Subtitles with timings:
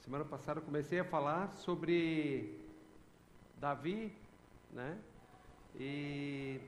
[0.00, 2.58] semana passada eu comecei a falar sobre
[3.58, 4.12] Davi,
[4.72, 4.98] né?
[5.78, 6.58] E,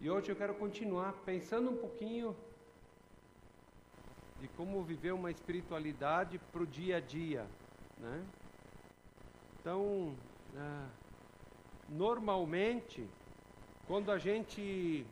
[0.00, 2.36] e hoje eu quero continuar pensando um pouquinho
[4.40, 7.46] de como viver uma espiritualidade para o dia a dia,
[7.98, 8.26] né?
[9.60, 10.14] Então,
[10.56, 10.88] ah,
[11.88, 13.08] normalmente,
[13.86, 15.06] quando a gente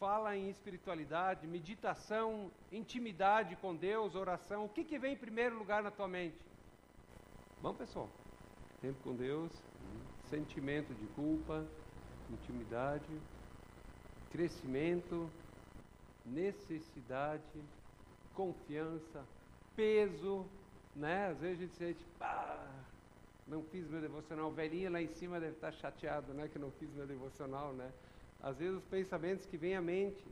[0.00, 5.82] fala em espiritualidade, meditação, intimidade com Deus, oração, o que, que vem em primeiro lugar
[5.82, 6.40] na tua mente?
[7.60, 8.08] Bom, pessoal,
[8.80, 9.52] tempo com Deus,
[10.30, 11.66] sentimento de culpa,
[12.30, 13.20] intimidade,
[14.32, 15.30] crescimento,
[16.24, 17.62] necessidade,
[18.34, 19.22] confiança,
[19.76, 20.46] peso,
[20.96, 21.26] né?
[21.26, 22.66] Às vezes a gente sente, pá,
[23.46, 26.90] não fiz meu devocional, velhinha lá em cima deve estar chateado, né, que não fiz
[26.94, 27.92] meu devocional, né?
[28.42, 30.24] Às vezes os pensamentos que vêm à mente.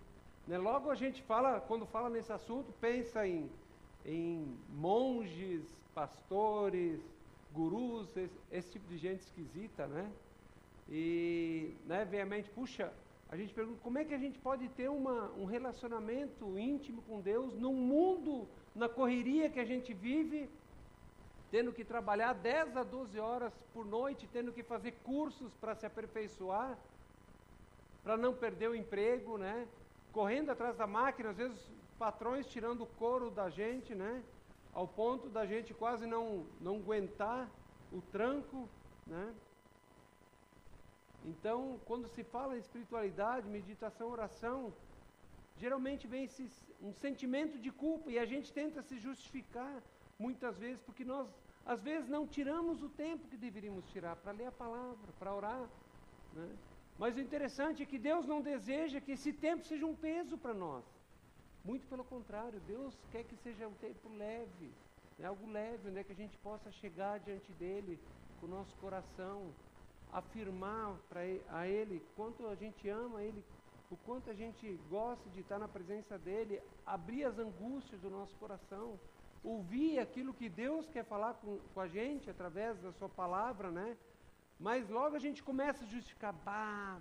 [0.46, 0.58] Né?
[0.58, 3.50] Logo a gente fala, quando fala nesse assunto, pensa em,
[4.04, 7.00] em monges, pastores,
[7.52, 10.10] gurus, esse, esse, tipo de gente esquisita, né?
[10.88, 12.92] E né, vem à mente, puxa,
[13.28, 17.20] a gente pergunta como é que a gente pode ter uma, um relacionamento íntimo com
[17.20, 20.48] Deus num mundo, na correria que a gente vive,
[21.50, 25.84] tendo que trabalhar 10 a 12 horas por noite, tendo que fazer cursos para se
[25.84, 26.78] aperfeiçoar
[28.02, 29.66] para não perder o emprego, né?
[30.12, 31.58] Correndo atrás da máquina, às vezes
[31.98, 34.22] patrões tirando o couro da gente, né?
[34.72, 37.48] Ao ponto da gente quase não, não aguentar
[37.92, 38.68] o tranco,
[39.06, 39.34] né?
[41.24, 44.72] Então, quando se fala em espiritualidade, meditação, oração,
[45.56, 46.48] geralmente vem esse,
[46.80, 49.82] um sentimento de culpa e a gente tenta se justificar
[50.18, 51.28] muitas vezes porque nós
[51.66, 55.68] às vezes não tiramos o tempo que deveríamos tirar para ler a palavra, para orar,
[56.32, 56.48] né?
[56.98, 60.52] Mas o interessante é que Deus não deseja que esse tempo seja um peso para
[60.52, 60.84] nós.
[61.64, 64.72] Muito pelo contrário, Deus quer que seja um tempo leve,
[65.18, 68.00] né, algo leve, né, que a gente possa chegar diante dele
[68.40, 69.54] com o nosso coração,
[70.12, 73.44] afirmar para a ele quanto a gente ama ele,
[73.90, 78.34] o quanto a gente gosta de estar na presença dele, abrir as angústias do nosso
[78.36, 78.98] coração,
[79.44, 83.96] ouvir aquilo que Deus quer falar com, com a gente através da sua palavra, né?
[84.58, 86.98] Mas logo a gente começa a justificar, bah,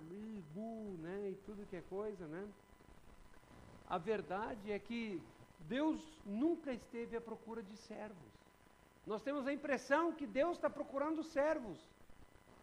[0.54, 2.46] bu, né, e tudo que é coisa, né?
[3.88, 5.20] A verdade é que
[5.60, 8.32] Deus nunca esteve à procura de servos.
[9.06, 11.78] Nós temos a impressão que Deus está procurando servos,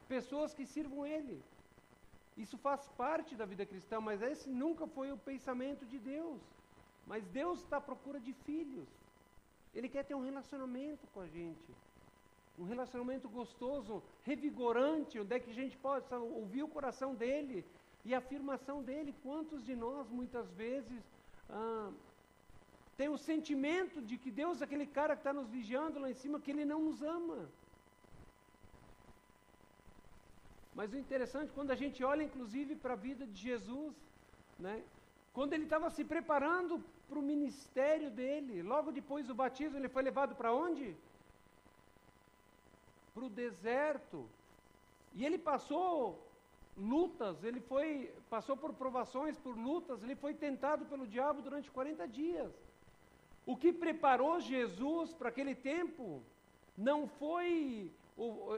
[0.07, 1.44] pessoas que sirvam Ele.
[2.38, 6.39] Isso faz parte da vida cristã, mas esse nunca foi o pensamento de Deus.
[7.07, 8.88] Mas Deus está à procura de filhos.
[9.73, 11.75] Ele quer ter um relacionamento com a gente
[12.57, 17.66] um relacionamento gostoso, revigorante, onde é que a gente possa ouvir o coração dele
[18.03, 19.13] e a afirmação dele.
[19.23, 21.01] Quantos de nós, muitas vezes,
[21.49, 21.91] ah,
[22.97, 26.39] tem o sentimento de que Deus, aquele cara que está nos vigiando lá em cima,
[26.39, 27.39] que ele não nos ama.
[30.73, 33.93] Mas o interessante, quando a gente olha inclusive para a vida de Jesus,
[34.59, 34.83] né,
[35.33, 40.03] quando ele estava se preparando para o ministério dele, logo depois do batismo, ele foi
[40.03, 40.95] levado para onde?
[43.15, 44.29] Para o deserto.
[45.13, 46.21] E ele passou
[46.77, 52.05] lutas, ele foi, passou por provações, por lutas, ele foi tentado pelo diabo durante 40
[52.07, 52.51] dias.
[53.45, 56.21] O que preparou Jesus para aquele tempo
[56.77, 57.91] não foi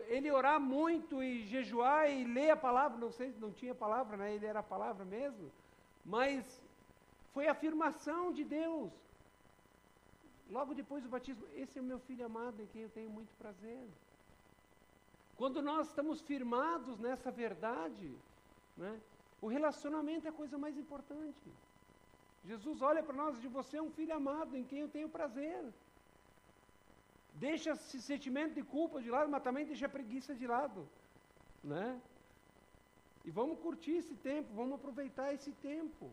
[0.07, 4.33] ele orar muito e jejuar e ler a palavra, não sei, não tinha palavra, né?
[4.33, 5.51] Ele era a palavra mesmo,
[6.05, 6.61] mas
[7.33, 8.91] foi a afirmação de Deus.
[10.49, 13.33] Logo depois do batismo, esse é o meu filho amado em quem eu tenho muito
[13.37, 13.87] prazer.
[15.37, 18.09] Quando nós estamos firmados nessa verdade,
[18.75, 18.99] né,
[19.39, 21.47] o relacionamento é a coisa mais importante.
[22.43, 25.09] Jesus olha para nós e diz: Você é um filho amado em quem eu tenho
[25.17, 25.61] prazer.
[27.35, 30.87] Deixa esse sentimento de culpa de lado, mas também deixa a preguiça de lado.
[31.63, 32.01] Né?
[33.23, 36.09] E vamos curtir esse tempo, vamos aproveitar esse tempo.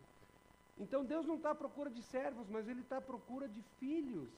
[0.79, 4.29] Então Deus não está à procura de servos, mas Ele está à procura de filhos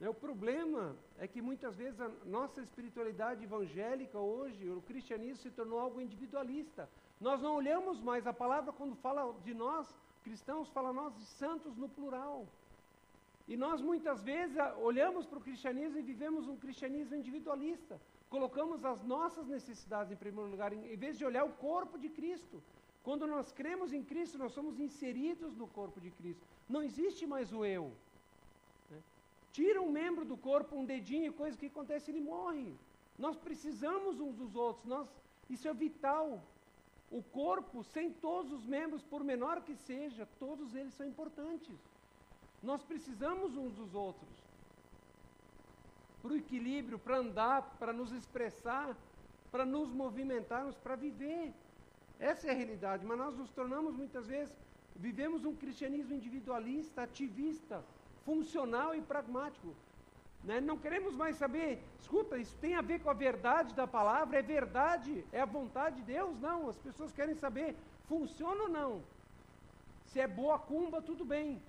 [0.00, 5.80] O problema é que muitas vezes a nossa espiritualidade evangélica hoje, o cristianismo se tornou
[5.80, 6.88] algo individualista.
[7.20, 9.92] Nós não olhamos mais a palavra quando fala de nós,
[10.22, 12.46] cristãos, fala nós de santos no plural.
[13.48, 18.00] E nós muitas vezes olhamos para o cristianismo e vivemos um cristianismo individualista.
[18.30, 22.62] Colocamos as nossas necessidades em primeiro lugar, em vez de olhar o corpo de Cristo.
[23.02, 26.46] Quando nós cremos em Cristo, nós somos inseridos no corpo de Cristo.
[26.68, 27.90] Não existe mais o eu.
[29.52, 32.74] Tira um membro do corpo, um dedinho, coisa que acontece, ele morre.
[33.18, 35.08] Nós precisamos uns dos outros, nós,
[35.50, 36.40] isso é vital.
[37.10, 41.76] o corpo, sem todos os membros, por menor que seja, todos eles são importantes.
[42.62, 44.28] Nós precisamos uns dos outros.
[46.20, 48.94] Para o equilíbrio, para andar, para nos expressar,
[49.50, 51.54] para nos movimentarmos, para viver.
[52.18, 54.54] Essa é a realidade, mas nós nos tornamos muitas vezes,
[54.96, 57.82] vivemos um cristianismo individualista, ativista,
[58.28, 59.74] funcional e pragmático.
[60.44, 60.60] Né?
[60.60, 64.42] Não queremos mais saber, escuta, isso tem a ver com a verdade da palavra, é
[64.42, 66.38] verdade, é a vontade de Deus?
[66.38, 67.74] Não, as pessoas querem saber,
[68.06, 69.02] funciona ou não?
[70.08, 71.62] Se é boa cumba, tudo bem,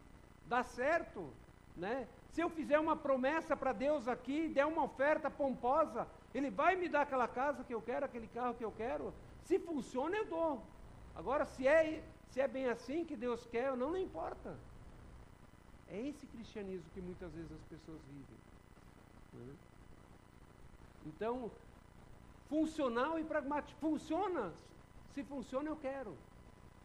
[0.47, 1.29] dá certo,
[1.77, 2.07] né?
[2.31, 6.89] Se eu fizer uma promessa para Deus aqui, der uma oferta pomposa, Ele vai me
[6.89, 9.13] dar aquela casa que eu quero, aquele carro que eu quero.
[9.45, 10.61] Se funciona, eu dou.
[11.15, 14.57] Agora, se é, se é bem assim que Deus quer, não, não importa.
[15.91, 18.37] É esse cristianismo que muitas vezes as pessoas vivem.
[19.33, 19.55] Né?
[21.07, 21.51] Então,
[22.47, 23.79] funcional e pragmático.
[23.79, 24.53] Funciona.
[25.13, 26.15] Se funciona, eu quero.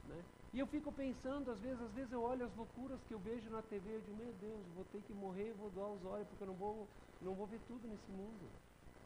[0.09, 0.23] Né?
[0.53, 3.51] E eu fico pensando, às vezes, às vezes eu olho as loucuras que eu vejo
[3.51, 6.45] na TV, eu digo, meu Deus, vou ter que morrer, vou doar os olhos, porque
[6.45, 6.87] eu não vou,
[7.21, 8.49] não vou ver tudo nesse mundo.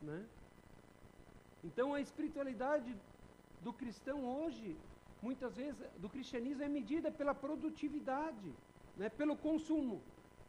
[0.02, 0.26] Né?
[1.64, 2.94] Então a espiritualidade
[3.62, 4.76] do cristão hoje,
[5.22, 8.54] muitas vezes, do cristianismo é medida pela produtividade,
[8.98, 9.08] né?
[9.08, 10.02] pelo consumo.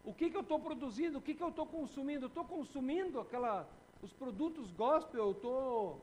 [0.04, 1.20] O que, que eu estou produzindo?
[1.20, 2.26] O que, que eu estou consumindo?
[2.26, 3.68] Estou consumindo aquela,
[4.02, 6.02] os produtos gospel, estou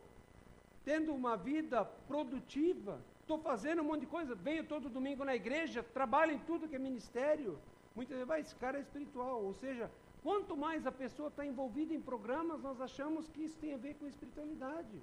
[0.85, 5.83] tendo uma vida produtiva, estou fazendo um monte de coisa, venho todo domingo na igreja,
[5.83, 7.59] trabalho em tudo que é ministério.
[7.97, 9.43] Muitas vezes, esse cara é espiritual.
[9.43, 9.91] Ou seja,
[10.23, 13.95] quanto mais a pessoa está envolvida em programas, nós achamos que isso tem a ver
[13.95, 15.03] com espiritualidade.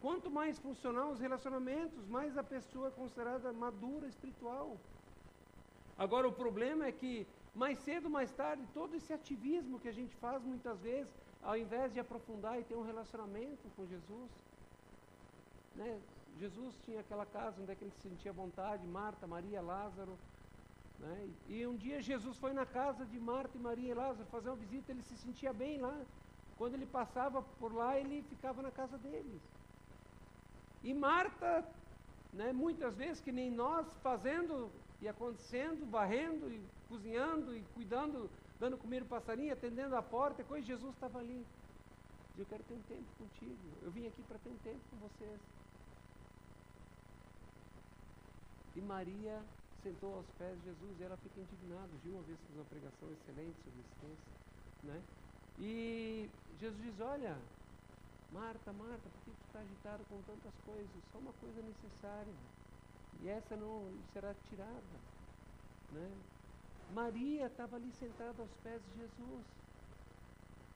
[0.00, 4.78] Quanto mais funcional os relacionamentos, mais a pessoa é considerada madura espiritual.
[6.04, 7.26] Agora, o problema é que
[7.62, 11.12] mais cedo ou mais tarde, todo esse ativismo que a gente faz muitas vezes,
[11.42, 14.30] ao invés de aprofundar e ter um relacionamento com Jesus,
[15.74, 16.00] né?
[16.38, 20.16] Jesus tinha aquela casa onde é que ele se sentia vontade, Marta, Maria, Lázaro.
[20.98, 21.28] Né?
[21.48, 24.56] E um dia Jesus foi na casa de Marta e Maria e Lázaro fazer uma
[24.56, 25.96] visita, ele se sentia bem lá.
[26.56, 29.42] Quando ele passava por lá, ele ficava na casa deles.
[30.82, 31.50] E Marta,
[32.32, 34.70] né, muitas vezes que nem nós, fazendo
[35.00, 40.66] e acontecendo, varrendo e cozinhando e cuidando, dando comida para passarinho, atendendo a porta, coisa,
[40.66, 41.44] Jesus estava ali.
[42.36, 43.58] Eu quero ter um tempo contigo.
[43.82, 45.40] Eu vim aqui para ter um tempo com vocês.
[48.76, 49.42] E Maria
[49.82, 51.88] sentou aos pés de Jesus e ela fica indignada.
[52.02, 54.84] Gil uma vez fez uma pregação excelente sobre texto.
[54.84, 55.02] Né?
[55.58, 57.36] E Jesus diz, olha,
[58.32, 61.02] Marta, Marta, por que tu está agitado com tantas coisas?
[61.12, 62.34] Só uma coisa necessária.
[63.22, 64.96] E essa não será tirada.
[65.92, 66.10] Né?
[66.94, 69.46] Maria estava ali sentada aos pés de Jesus.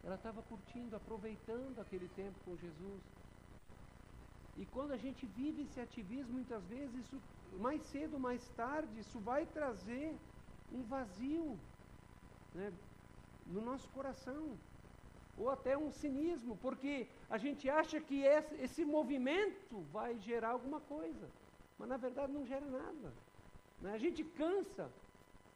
[0.05, 3.03] Ela estava curtindo, aproveitando aquele tempo com Jesus.
[4.57, 7.21] E quando a gente vive esse ativismo, muitas vezes, isso,
[7.59, 10.15] mais cedo ou mais tarde, isso vai trazer
[10.73, 11.59] um vazio
[12.55, 12.73] né,
[13.47, 14.57] no nosso coração.
[15.37, 20.81] Ou até um cinismo, porque a gente acha que esse, esse movimento vai gerar alguma
[20.81, 21.29] coisa.
[21.79, 23.13] Mas na verdade não gera nada.
[23.81, 23.93] Né?
[23.93, 24.91] A gente cansa,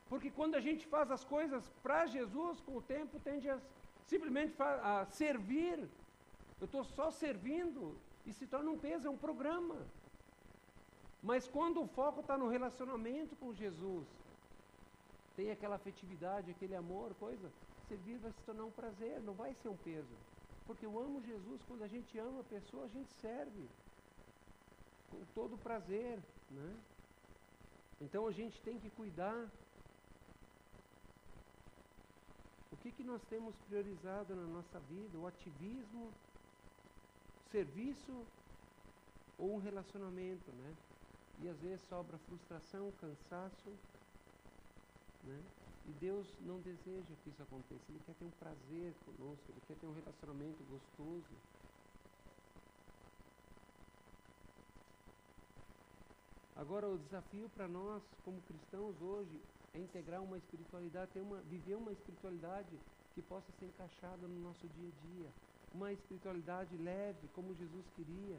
[0.08, 3.58] porque quando a gente faz as coisas para Jesus, com o tempo tende a
[4.08, 5.78] simplesmente a servir.
[6.60, 9.76] Eu estou só servindo e se torna um peso, é um programa.
[11.22, 14.06] Mas quando o foco está no relacionamento com Jesus,
[15.36, 17.48] tem aquela afetividade, aquele amor, coisa,
[17.86, 20.16] servir vai se tornar um prazer, não vai ser um peso.
[20.66, 23.68] Porque eu amo Jesus, quando a gente ama a pessoa, a gente serve
[25.34, 26.18] todo prazer,
[26.50, 26.76] né?
[28.00, 29.48] Então a gente tem que cuidar.
[32.70, 35.18] O que, que nós temos priorizado na nossa vida?
[35.18, 38.24] O ativismo, o serviço
[39.38, 40.76] ou um relacionamento, né?
[41.40, 43.70] E às vezes sobra frustração, cansaço,
[45.24, 45.42] né?
[45.88, 47.82] E Deus não deseja que isso aconteça.
[47.88, 51.34] Ele quer ter um prazer conosco, Ele quer ter um relacionamento gostoso.
[56.58, 59.40] Agora, o desafio para nós, como cristãos hoje,
[59.72, 62.76] é integrar uma espiritualidade, ter uma, viver uma espiritualidade
[63.14, 65.28] que possa ser encaixada no nosso dia a dia.
[65.72, 68.36] Uma espiritualidade leve, como Jesus queria.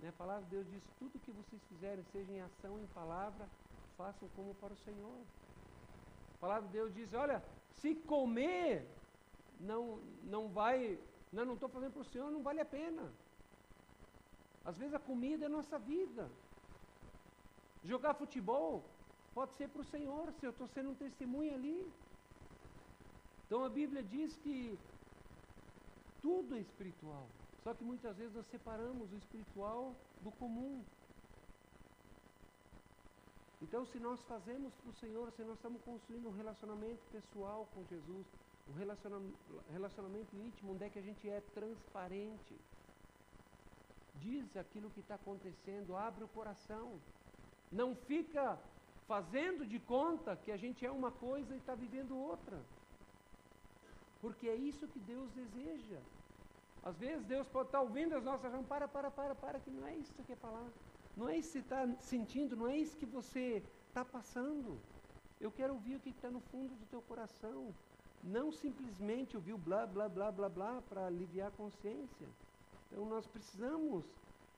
[0.00, 0.08] Né?
[0.08, 3.48] A palavra de Deus diz: tudo que vocês fizerem, seja em ação, em palavra,
[3.96, 5.20] façam como para o Senhor.
[6.34, 7.40] A palavra de Deus diz: olha,
[7.80, 8.84] se comer,
[9.60, 10.98] não, não vai,
[11.32, 13.12] não, não estou fazendo para o Senhor, não vale a pena.
[14.64, 16.28] Às vezes a comida é nossa vida.
[17.84, 18.84] Jogar futebol
[19.34, 21.90] pode ser para o Senhor, se eu estou sendo um testemunho ali.
[23.46, 24.78] Então a Bíblia diz que
[26.20, 27.26] tudo é espiritual.
[27.62, 30.82] Só que muitas vezes nós separamos o espiritual do comum.
[33.62, 37.84] Então, se nós fazemos para o Senhor, se nós estamos construindo um relacionamento pessoal com
[37.84, 38.26] Jesus,
[38.70, 38.72] um
[39.72, 42.54] relacionamento, íntimo, onde é que a gente é transparente,
[44.16, 46.98] diz aquilo que está acontecendo, abre o coração,
[47.70, 48.58] não fica
[49.06, 52.58] fazendo de conta que a gente é uma coisa e está vivendo outra.
[54.20, 55.98] Porque é isso que Deus deseja.
[56.82, 59.70] Às vezes Deus pode estar tá ouvindo as nossas razões, para, para, para, para, que
[59.70, 60.66] não é isso que você quer falar.
[61.16, 64.78] Não é isso que você está sentindo, não é isso que você está passando.
[65.40, 67.74] Eu quero ouvir o que está no fundo do teu coração.
[68.22, 72.28] Não simplesmente ouvir o blá, blá, blá, blá, blá para aliviar a consciência.
[72.86, 74.04] Então nós precisamos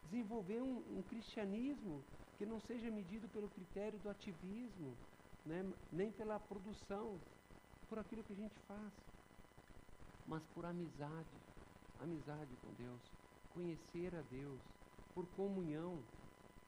[0.05, 2.03] desenvolver um, um, cristianismo
[2.43, 4.93] que não seja medido pelo critério do ativismo,
[5.47, 7.17] né, nem pela produção,
[7.89, 8.93] por aquilo que a gente faz,
[10.27, 11.37] mas por amizade,
[12.03, 13.01] amizade com Deus,
[13.55, 14.59] conhecer a Deus,
[15.15, 15.97] por comunhão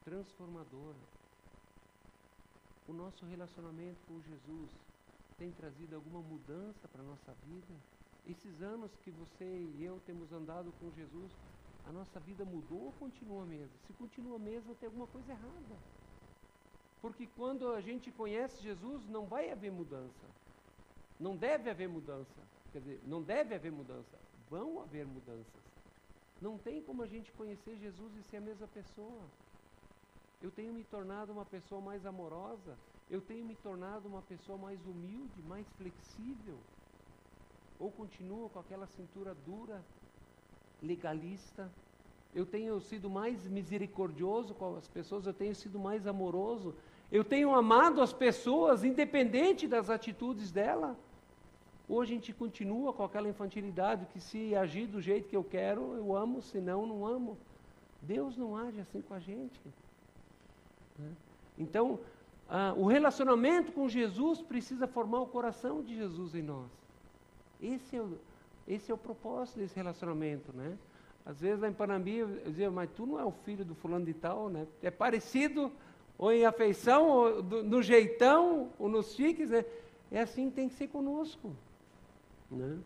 [0.05, 1.03] transformadora.
[2.87, 4.69] O nosso relacionamento com Jesus
[5.37, 7.75] tem trazido alguma mudança para a nossa vida?
[8.25, 11.33] Esses anos que você e eu temos andado com Jesus,
[11.87, 13.77] a nossa vida mudou ou continua a mesma?
[13.85, 15.75] Se continua a mesma, tem alguma coisa errada.
[17.01, 20.25] Porque quando a gente conhece Jesus, não vai haver mudança.
[21.19, 22.41] Não deve haver mudança.
[22.71, 24.17] Quer dizer, não deve haver mudança.
[24.49, 25.63] Vão haver mudanças.
[26.41, 29.21] Não tem como a gente conhecer Jesus e ser a mesma pessoa.
[30.41, 32.77] Eu tenho me tornado uma pessoa mais amorosa.
[33.09, 36.57] Eu tenho me tornado uma pessoa mais humilde, mais flexível.
[37.79, 39.83] Ou continuo com aquela cintura dura
[40.81, 41.69] legalista.
[42.33, 46.75] Eu tenho sido mais misericordioso com as pessoas, eu tenho sido mais amoroso.
[47.11, 50.97] Eu tenho amado as pessoas, independente das atitudes dela.
[51.87, 55.93] Hoje a gente continua com aquela infantilidade que se agir do jeito que eu quero,
[55.95, 57.37] eu amo, senão não amo.
[58.01, 59.61] Deus não age assim com a gente.
[60.97, 61.11] Né?
[61.57, 61.99] Então,
[62.49, 66.69] ah, o relacionamento com Jesus precisa formar o coração de Jesus em nós.
[67.61, 68.17] Esse é o,
[68.67, 70.77] esse é o propósito desse relacionamento, né?
[71.25, 74.05] Às vezes lá em Panambi eu dizia, mas tu não é o filho do fulano
[74.05, 74.67] de tal, né?
[74.81, 75.71] É parecido
[76.17, 79.65] ou em afeição, ou do, no jeitão, ou nos chiques, né?
[80.11, 81.53] É assim que tem que ser conosco,
[82.49, 82.77] né?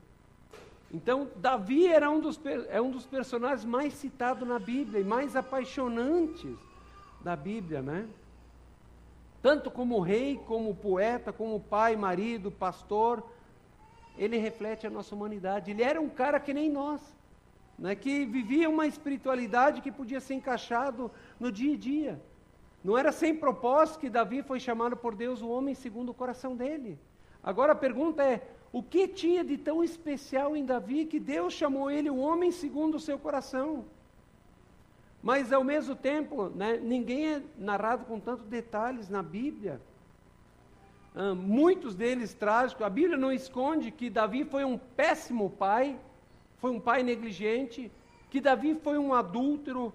[0.91, 5.35] Então, Davi era um dos, é um dos personagens mais citados na Bíblia e mais
[5.35, 6.57] apaixonantes
[7.21, 8.07] da Bíblia, né?
[9.41, 13.23] Tanto como rei, como poeta, como pai, marido, pastor,
[14.19, 15.71] ele reflete a nossa humanidade.
[15.71, 17.01] Ele era um cara que nem nós,
[17.77, 21.09] né, que vivia uma espiritualidade que podia ser encaixado
[21.39, 22.21] no dia a dia.
[22.83, 26.53] Não era sem propósito que Davi foi chamado por Deus o homem segundo o coração
[26.53, 26.99] dele.
[27.41, 31.89] Agora a pergunta é: o que tinha de tão especial em Davi que Deus chamou
[31.89, 33.85] ele o homem segundo o seu coração?
[35.23, 39.81] Mas ao mesmo tempo, né, ninguém é narrado com tantos detalhes na Bíblia
[41.35, 42.85] muitos deles trágicos.
[42.85, 45.99] A Bíblia não esconde que Davi foi um péssimo pai,
[46.57, 47.91] foi um pai negligente,
[48.29, 49.93] que Davi foi um adúltero,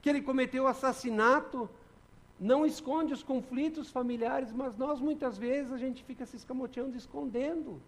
[0.00, 1.68] que ele cometeu assassinato.
[2.40, 7.80] Não esconde os conflitos familiares, mas nós muitas vezes a gente fica se escamoteando, escondendo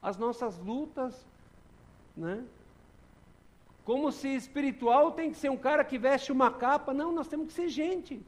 [0.00, 1.26] as nossas lutas,
[2.16, 2.42] né?
[3.84, 6.94] Como se espiritual tem que ser um cara que veste uma capa.
[6.94, 8.22] Não, nós temos que ser gente.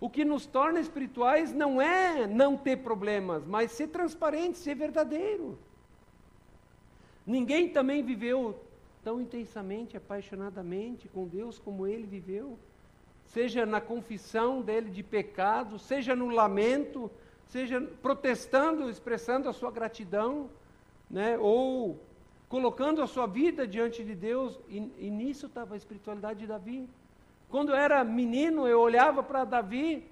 [0.00, 5.58] O que nos torna espirituais não é não ter problemas, mas ser transparente, ser verdadeiro.
[7.26, 8.58] Ninguém também viveu
[9.04, 12.58] tão intensamente, apaixonadamente com Deus como ele viveu.
[13.26, 17.10] Seja na confissão dele de pecado, seja no lamento,
[17.46, 20.48] seja protestando, expressando a sua gratidão,
[21.10, 21.38] né?
[21.38, 22.00] ou
[22.48, 26.88] colocando a sua vida diante de Deus, e, e nisso estava a espiritualidade de Davi.
[27.50, 30.06] Quando eu era menino, eu olhava para Davi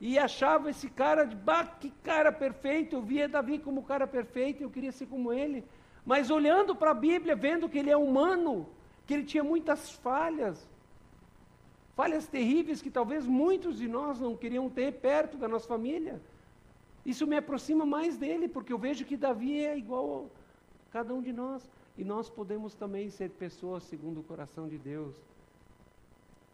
[0.00, 4.62] e achava esse cara de, bah, que cara perfeito, eu via Davi como cara perfeito,
[4.62, 5.64] eu queria ser como ele.
[6.04, 8.68] Mas olhando para a Bíblia, vendo que ele é humano,
[9.06, 10.68] que ele tinha muitas falhas,
[11.96, 16.20] falhas terríveis que talvez muitos de nós não queriam ter perto da nossa família.
[17.04, 20.30] Isso me aproxima mais dele, porque eu vejo que Davi é igual
[20.88, 21.68] a cada um de nós.
[21.96, 25.16] E nós podemos também ser pessoas segundo o coração de Deus.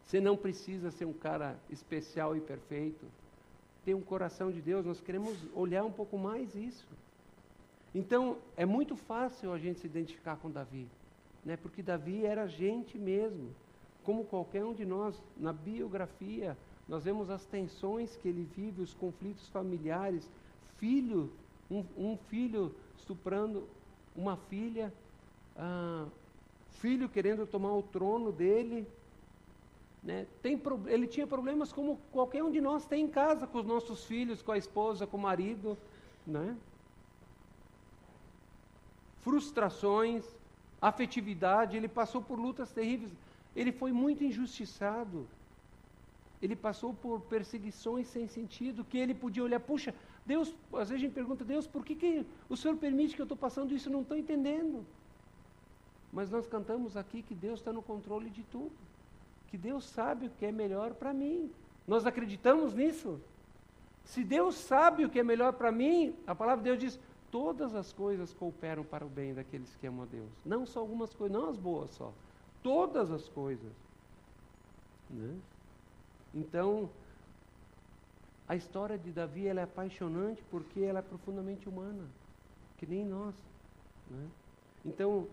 [0.05, 3.05] Você não precisa ser um cara especial e perfeito.
[3.83, 6.87] Ter um coração de Deus, nós queremos olhar um pouco mais isso.
[7.93, 10.87] Então, é muito fácil a gente se identificar com Davi,
[11.43, 11.57] né?
[11.57, 13.49] porque Davi era gente mesmo,
[14.03, 15.19] como qualquer um de nós.
[15.37, 16.57] Na biografia,
[16.87, 20.29] nós vemos as tensões que ele vive, os conflitos familiares,
[20.77, 21.31] filho,
[21.71, 23.67] um, um filho estuprando
[24.15, 24.93] uma filha,
[25.57, 26.05] ah,
[26.73, 28.87] filho querendo tomar o trono dele,
[30.05, 30.27] Né?
[30.39, 34.05] Tem, ele tinha problemas como qualquer um de nós tem em casa, com os nossos
[34.05, 35.75] filhos, com a esposa, com o marido.
[36.27, 36.55] Né?
[39.21, 40.23] Frustrações,
[40.79, 43.11] afetividade, ele passou por lutas terríveis.
[43.55, 45.27] Ele foi muito injustiçado.
[46.39, 49.91] Ele passou por perseguições sem sentido, que ele podia olhar, puxa,
[50.23, 53.25] Deus, às vezes a gente pergunta, Deus, por que, que o Senhor permite que eu
[53.25, 53.89] estou passando isso?
[53.89, 54.85] Eu não estou entendendo.
[56.13, 58.71] Mas nós cantamos aqui que Deus está no controle de tudo
[59.47, 61.51] que Deus sabe o que é melhor para mim.
[61.87, 63.19] Nós acreditamos nisso?
[64.03, 66.99] Se Deus sabe o que é melhor para mim, a palavra de Deus diz:
[67.31, 70.29] todas as coisas cooperam para o bem daqueles que amam a Deus.
[70.45, 72.13] Não só algumas coisas, não as boas só.
[72.61, 73.71] Todas as coisas.
[75.09, 75.35] Né?
[76.33, 76.89] Então,
[78.47, 82.05] a história de Davi é apaixonante porque ela é profundamente humana,
[82.77, 83.35] que nem nós.
[84.09, 84.27] Né?
[84.85, 85.27] Então,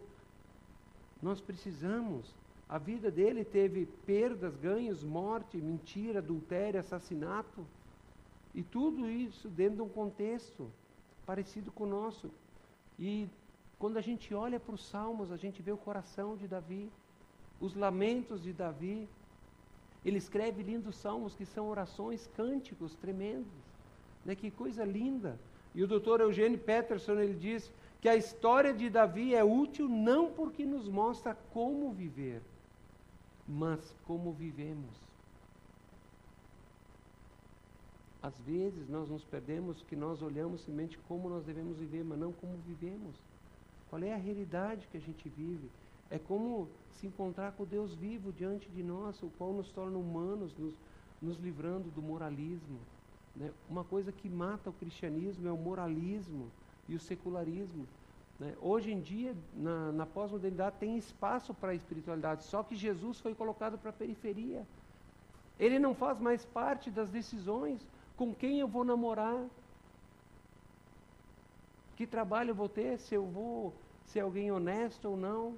[1.22, 2.34] nós precisamos
[2.68, 7.66] a vida dele teve perdas, ganhos, morte, mentira, adultério, assassinato.
[8.54, 10.70] E tudo isso dentro de um contexto
[11.26, 12.30] parecido com o nosso.
[12.98, 13.28] E
[13.78, 16.90] quando a gente olha para os salmos, a gente vê o coração de Davi,
[17.60, 19.08] os lamentos de Davi.
[20.04, 23.52] Ele escreve lindos salmos que são orações, cânticos tremendos.
[24.24, 24.34] Né?
[24.34, 25.38] Que coisa linda.
[25.74, 30.30] E o doutor Eugênio Peterson ele diz que a história de Davi é útil não
[30.30, 32.42] porque nos mostra como viver,
[33.48, 34.90] mas como vivemos.
[38.22, 42.32] Às vezes nós nos perdemos que nós olhamos somente como nós devemos viver, mas não
[42.32, 43.16] como vivemos.
[43.90, 45.68] Qual é a realidade que a gente vive?
[46.08, 50.54] É como se encontrar com Deus vivo diante de nós, o qual nos torna humanos,
[50.56, 50.74] nos,
[51.20, 52.78] nos livrando do moralismo.
[53.34, 53.50] Né?
[53.68, 56.48] Uma coisa que mata o cristianismo é o moralismo
[56.88, 57.86] e o secularismo.
[58.42, 58.56] Né?
[58.60, 63.36] Hoje em dia, na, na pós-modernidade, tem espaço para a espiritualidade, só que Jesus foi
[63.36, 64.66] colocado para a periferia.
[65.60, 69.40] Ele não faz mais parte das decisões com quem eu vou namorar,
[71.96, 73.72] que trabalho eu vou ter, se eu vou
[74.06, 75.56] ser alguém honesto ou não.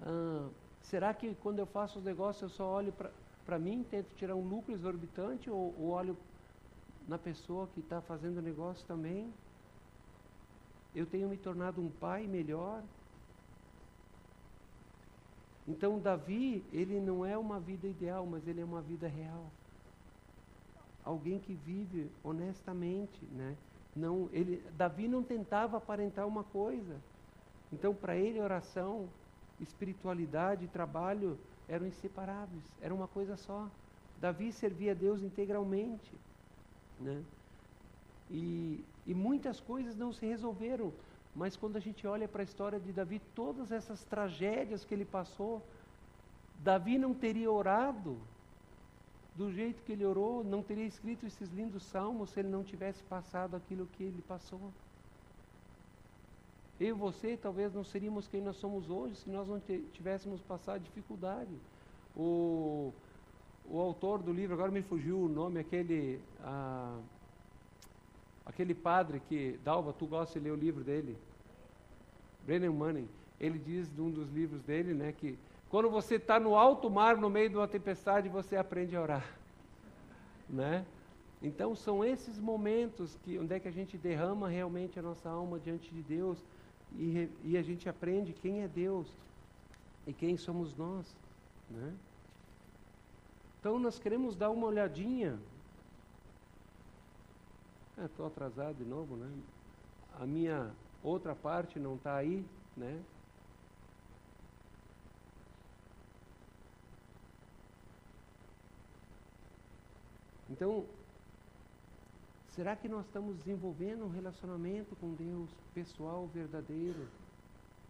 [0.00, 0.48] Ah,
[0.80, 2.92] será que quando eu faço os negócios eu só olho
[3.46, 6.16] para mim, tento tirar um lucro exorbitante ou, ou olho
[7.06, 9.32] na pessoa que está fazendo o negócio também?
[10.94, 12.82] Eu tenho me tornado um pai melhor.
[15.66, 19.46] Então, Davi, ele não é uma vida ideal, mas ele é uma vida real.
[21.04, 23.56] Alguém que vive honestamente, né?
[23.94, 26.96] Não, ele, Davi não tentava aparentar uma coisa.
[27.72, 29.08] Então, para ele, oração,
[29.60, 33.70] espiritualidade trabalho eram inseparáveis, era uma coisa só.
[34.20, 36.12] Davi servia a Deus integralmente,
[37.00, 37.22] né?
[38.30, 40.92] E, e muitas coisas não se resolveram.
[41.34, 45.04] Mas quando a gente olha para a história de Davi, todas essas tragédias que ele
[45.04, 45.62] passou,
[46.62, 48.16] Davi não teria orado
[49.34, 53.02] do jeito que ele orou, não teria escrito esses lindos salmos se ele não tivesse
[53.04, 54.60] passado aquilo que ele passou.
[56.78, 59.60] Eu e você talvez não seríamos quem nós somos hoje se nós não
[59.92, 61.50] tivéssemos passado dificuldade.
[62.14, 62.92] O,
[63.70, 66.20] o autor do livro, agora me fugiu o nome, aquele.
[66.42, 66.98] Ah,
[68.44, 71.16] Aquele padre que, Dalva, tu gosta de ler o livro dele?
[72.44, 73.08] Brennan Manning.
[73.40, 77.30] Ele diz num dos livros dele, né, que quando você está no alto mar, no
[77.30, 79.26] meio de uma tempestade, você aprende a orar.
[80.50, 80.84] Né?
[81.42, 85.58] Então são esses momentos que onde é que a gente derrama realmente a nossa alma
[85.58, 86.44] diante de Deus
[86.94, 89.08] e, e a gente aprende quem é Deus
[90.06, 91.16] e quem somos nós,
[91.70, 91.94] né?
[93.58, 95.38] Então nós queremos dar uma olhadinha
[97.98, 99.30] Estou é, atrasado de novo, né?
[100.18, 100.70] A minha
[101.02, 102.44] outra parte não está aí,
[102.76, 103.02] né?
[110.50, 110.84] Então,
[112.50, 117.08] será que nós estamos desenvolvendo um relacionamento com Deus pessoal, verdadeiro?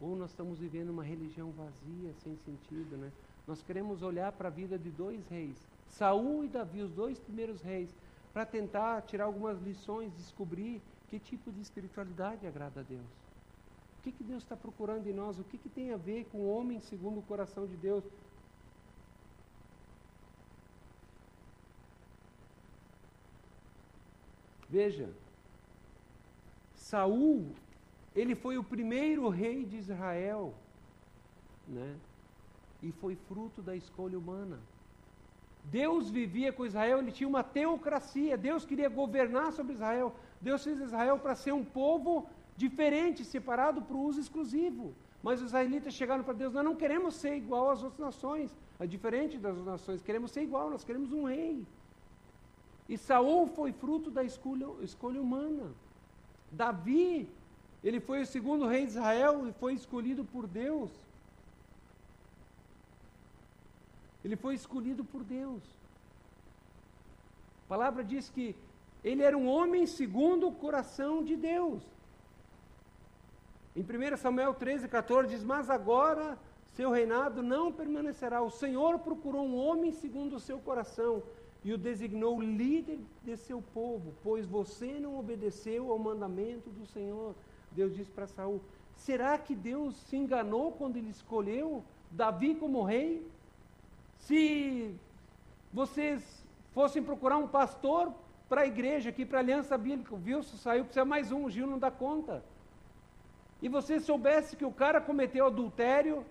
[0.00, 3.12] Ou nós estamos vivendo uma religião vazia, sem sentido, né?
[3.46, 5.56] Nós queremos olhar para a vida de dois reis,
[5.88, 7.94] Saul e Davi, os dois primeiros reis,
[8.32, 13.06] para tentar tirar algumas lições, descobrir que tipo de espiritualidade agrada a Deus.
[13.98, 15.38] O que, que Deus está procurando em nós?
[15.38, 18.02] O que, que tem a ver com o homem segundo o coração de Deus?
[24.68, 25.10] Veja,
[26.74, 27.54] Saul,
[28.16, 30.54] ele foi o primeiro rei de Israel,
[31.68, 31.94] né?
[32.82, 34.58] E foi fruto da escolha humana.
[35.64, 40.14] Deus vivia com Israel, ele tinha uma teocracia, Deus queria governar sobre Israel.
[40.40, 44.94] Deus fez Israel para ser um povo diferente, separado para o uso exclusivo.
[45.22, 48.50] Mas os israelitas chegaram para Deus: Nós não queremos ser igual às outras nações,
[48.86, 51.64] diferente das outras nações, queremos ser igual, nós queremos um rei.
[52.88, 55.70] E Saul foi fruto da escolha, escolha humana.
[56.50, 57.28] Davi,
[57.82, 60.90] ele foi o segundo rei de Israel e foi escolhido por Deus.
[64.24, 65.62] Ele foi escolhido por Deus.
[67.66, 68.54] A palavra diz que
[69.02, 71.82] ele era um homem segundo o coração de Deus.
[73.74, 76.38] Em 1 Samuel 13, 14 diz: Mas agora
[76.74, 78.42] seu reinado não permanecerá.
[78.42, 81.22] O Senhor procurou um homem segundo o seu coração
[81.64, 87.34] e o designou líder de seu povo, pois você não obedeceu ao mandamento do Senhor.
[87.70, 88.60] Deus disse para Saul:
[88.96, 93.26] Será que Deus se enganou quando ele escolheu Davi como rei?
[94.26, 94.94] Se
[95.72, 98.12] vocês fossem procurar um pastor
[98.48, 101.50] para a igreja aqui, para a aliança bíblica, o Wilson saiu, precisa mais um, o
[101.50, 102.42] Gil não dá conta.
[103.60, 106.24] E você soubesse que o cara cometeu adultério,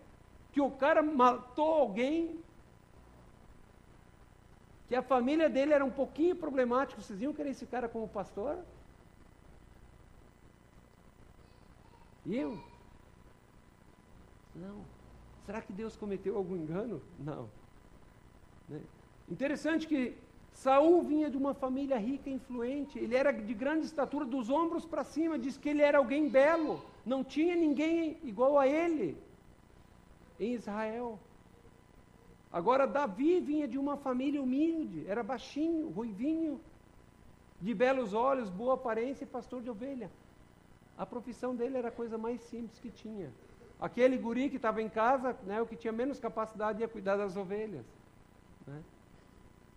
[0.54, 2.39] que o cara matou alguém,
[4.88, 8.60] que a família dele era um pouquinho problemática, vocês iam querer esse cara como pastor?
[12.25, 12.62] Eu?
[14.56, 14.86] Não.
[15.45, 17.01] Será que Deus cometeu algum engano?
[17.19, 17.61] Não.
[18.71, 18.81] Né?
[19.29, 20.15] Interessante que
[20.53, 24.86] Saul vinha de uma família rica e influente, ele era de grande estatura, dos ombros
[24.86, 29.17] para cima, diz que ele era alguém belo, não tinha ninguém igual a ele
[30.39, 31.19] em Israel.
[32.51, 36.60] Agora, Davi vinha de uma família humilde, era baixinho, ruivinho,
[37.62, 40.12] de belos olhos, boa aparência e pastor de ovelha.
[40.97, 43.31] A profissão dele era a coisa mais simples que tinha.
[43.79, 47.36] Aquele guri que estava em casa, né, o que tinha menos capacidade ia cuidar das
[47.38, 47.86] ovelhas.
[48.71, 48.81] Né?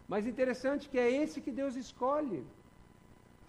[0.08, 2.44] Mas interessante que é esse que Deus escolhe.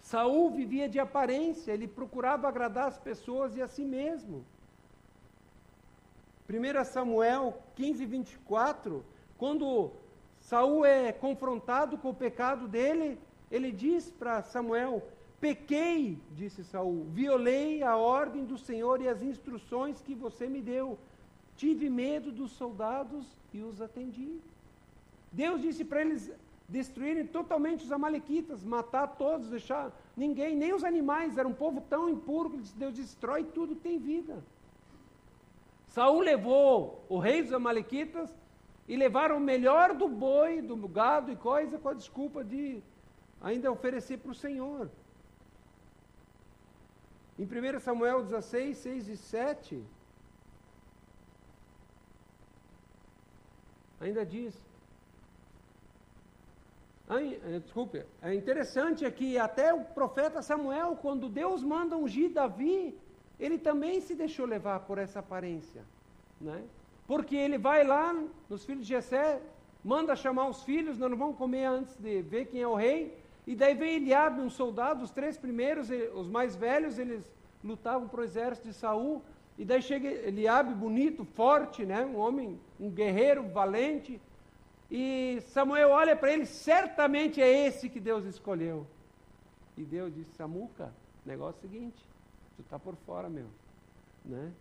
[0.00, 4.44] Saul vivia de aparência, ele procurava agradar as pessoas e a si mesmo.
[6.48, 9.04] 1 Samuel 15, 24,
[9.36, 9.90] quando
[10.40, 13.18] Saul é confrontado com o pecado dele,
[13.50, 15.02] ele diz para Samuel:
[15.40, 20.98] Pequei, disse Saul, violei a ordem do Senhor e as instruções que você me deu.
[21.56, 24.40] Tive medo dos soldados e os atendi.
[25.32, 26.30] Deus disse para eles
[26.68, 32.08] destruírem totalmente os amalequitas, matar todos, deixar ninguém, nem os animais, era um povo tão
[32.08, 34.42] impuro que Deus destrói tudo que tem vida.
[35.88, 38.34] Saul levou o rei dos amalequitas
[38.88, 42.82] e levaram o melhor do boi, do gado e coisa, com a desculpa de
[43.40, 44.90] ainda oferecer para o Senhor.
[47.38, 49.84] Em 1 Samuel 16, 6 e 7,
[54.00, 54.65] ainda diz,
[57.62, 62.98] desculpe, é interessante é que até o profeta Samuel, quando Deus manda ungir Davi,
[63.38, 65.82] ele também se deixou levar por essa aparência.
[66.40, 66.64] Né?
[67.06, 68.12] Porque ele vai lá
[68.48, 69.40] nos filhos de Jessé,
[69.84, 73.16] manda chamar os filhos, não vamos comer antes de ver quem é o rei.
[73.46, 77.30] E daí vem Eliabe, um soldado, os três primeiros, os mais velhos, eles
[77.62, 79.22] lutavam para o exército de Saul.
[79.56, 82.04] E daí chega Eliabe, bonito, forte, né?
[82.04, 84.20] um homem, um guerreiro valente.
[84.90, 88.86] E Samuel olha para ele, certamente é esse que Deus escolheu.
[89.76, 90.92] E Deus disse, Samuca,
[91.24, 92.08] negócio é o seguinte,
[92.56, 93.46] tu está por fora, meu.
[94.24, 94.52] Né?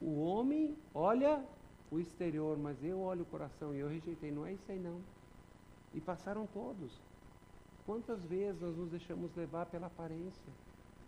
[0.00, 1.42] O homem olha
[1.90, 5.00] o exterior, mas eu olho o coração e eu rejeitei, não é isso aí não.
[5.94, 6.92] E passaram todos.
[7.84, 10.52] Quantas vezes nós nos deixamos levar pela aparência?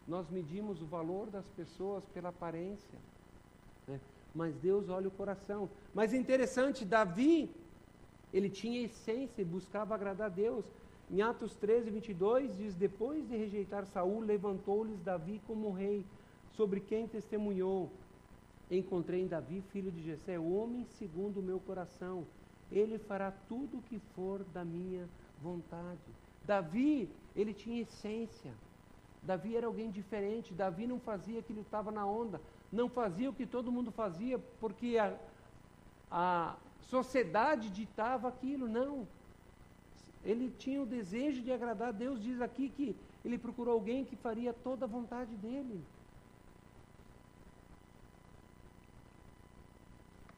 [0.09, 2.99] Nós medimos o valor das pessoas pela aparência.
[3.87, 4.01] Né?
[4.35, 5.71] Mas Deus olha o coração.
[5.95, 7.49] Mas é interessante, Davi,
[8.33, 10.65] ele tinha essência e buscava agradar a Deus.
[11.11, 16.05] Em Atos 13, 22, diz: Depois de rejeitar Saul, levantou-lhes Davi como rei,
[16.53, 17.91] sobre quem testemunhou.
[18.71, 22.27] Encontrei em Davi, filho de Jessé, homem segundo o meu coração.
[22.71, 25.07] Ele fará tudo o que for da minha
[25.43, 26.01] vontade.
[26.47, 28.53] Davi, ele tinha essência.
[29.23, 30.55] Davi era alguém diferente.
[30.55, 32.41] Davi não fazia aquilo que estava na onda.
[32.73, 35.15] Não fazia o que todo mundo fazia, porque a,
[36.11, 36.57] a
[36.89, 39.07] sociedade ditava aquilo, não.
[40.25, 44.53] Ele tinha o desejo de agradar Deus, diz aqui que ele procurou alguém que faria
[44.53, 45.83] toda a vontade dele.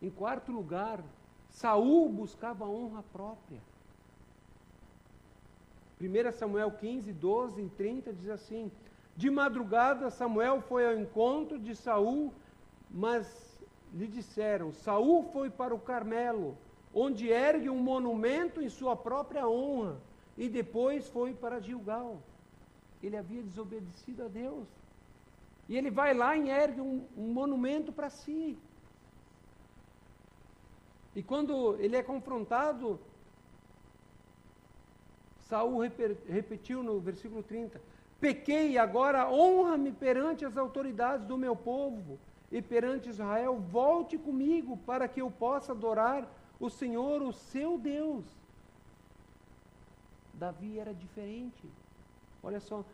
[0.03, 1.03] Em quarto lugar,
[1.51, 3.61] Saul buscava honra própria.
[6.01, 8.71] 1 Samuel 15, 12 e 30 diz assim:
[9.17, 12.33] De madrugada Samuel foi ao encontro de Saul,
[12.91, 13.54] mas
[13.95, 16.59] lhe disseram: Saul foi para o Carmelo,
[16.93, 19.97] onde ergue um monumento em sua própria honra,
[20.37, 22.21] e depois foi para Gilgal.
[23.03, 24.67] Ele havia desobedecido a Deus.
[25.69, 28.59] E ele vai lá e ergue um, um monumento para si.
[31.15, 32.99] E quando ele é confrontado,
[35.49, 35.79] Saul
[36.29, 37.81] repetiu no versículo 30:
[38.21, 42.19] Pequei, agora honra-me perante as autoridades do meu povo
[42.57, 46.23] e perante Israel, volte comigo para que eu possa adorar
[46.61, 48.25] o Senhor, o seu Deus.
[50.33, 51.65] Davi era diferente.
[52.45, 52.85] Olha só,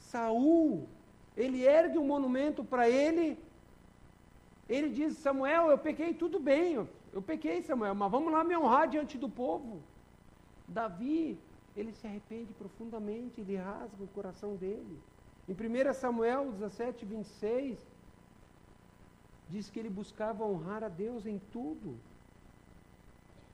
[0.00, 0.88] Saul,
[1.36, 3.38] ele ergue um monumento para ele.
[4.68, 8.56] Ele diz: Samuel, eu pequei, tudo bem, eu, eu pequei, Samuel, mas vamos lá me
[8.56, 9.80] honrar diante do povo.
[10.66, 11.38] Davi,
[11.76, 14.98] ele se arrepende profundamente, ele rasga o coração dele.
[15.48, 17.93] Em 1 Samuel 17, 26,
[19.48, 21.96] diz que ele buscava honrar a Deus em tudo.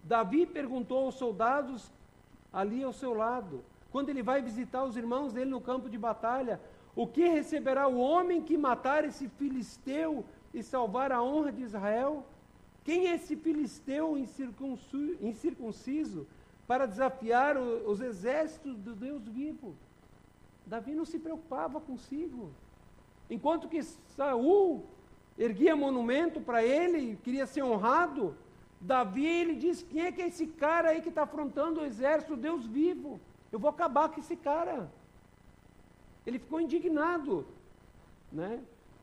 [0.02, 1.90] Davi perguntou aos soldados
[2.52, 6.60] ali ao seu lado, quando ele vai visitar os irmãos dele no campo de batalha,
[6.94, 12.24] o que receberá o homem que matar esse filisteu e salvar a honra de Israel?
[12.84, 14.16] Quem é esse filisteu
[15.20, 16.26] incircunciso
[16.66, 19.76] para desafiar os exércitos do Deus vivo?
[20.66, 22.50] Davi não se preocupava consigo.
[23.28, 24.84] Enquanto que Saul
[25.40, 28.36] erguia monumento para ele, queria ser honrado,
[28.80, 32.36] Davi ele diz: quem é que é esse cara aí que está afrontando o exército
[32.36, 33.20] Deus vivo?
[33.50, 34.90] Eu vou acabar com esse cara.
[36.26, 37.46] Ele ficou indignado,
[38.30, 38.60] né?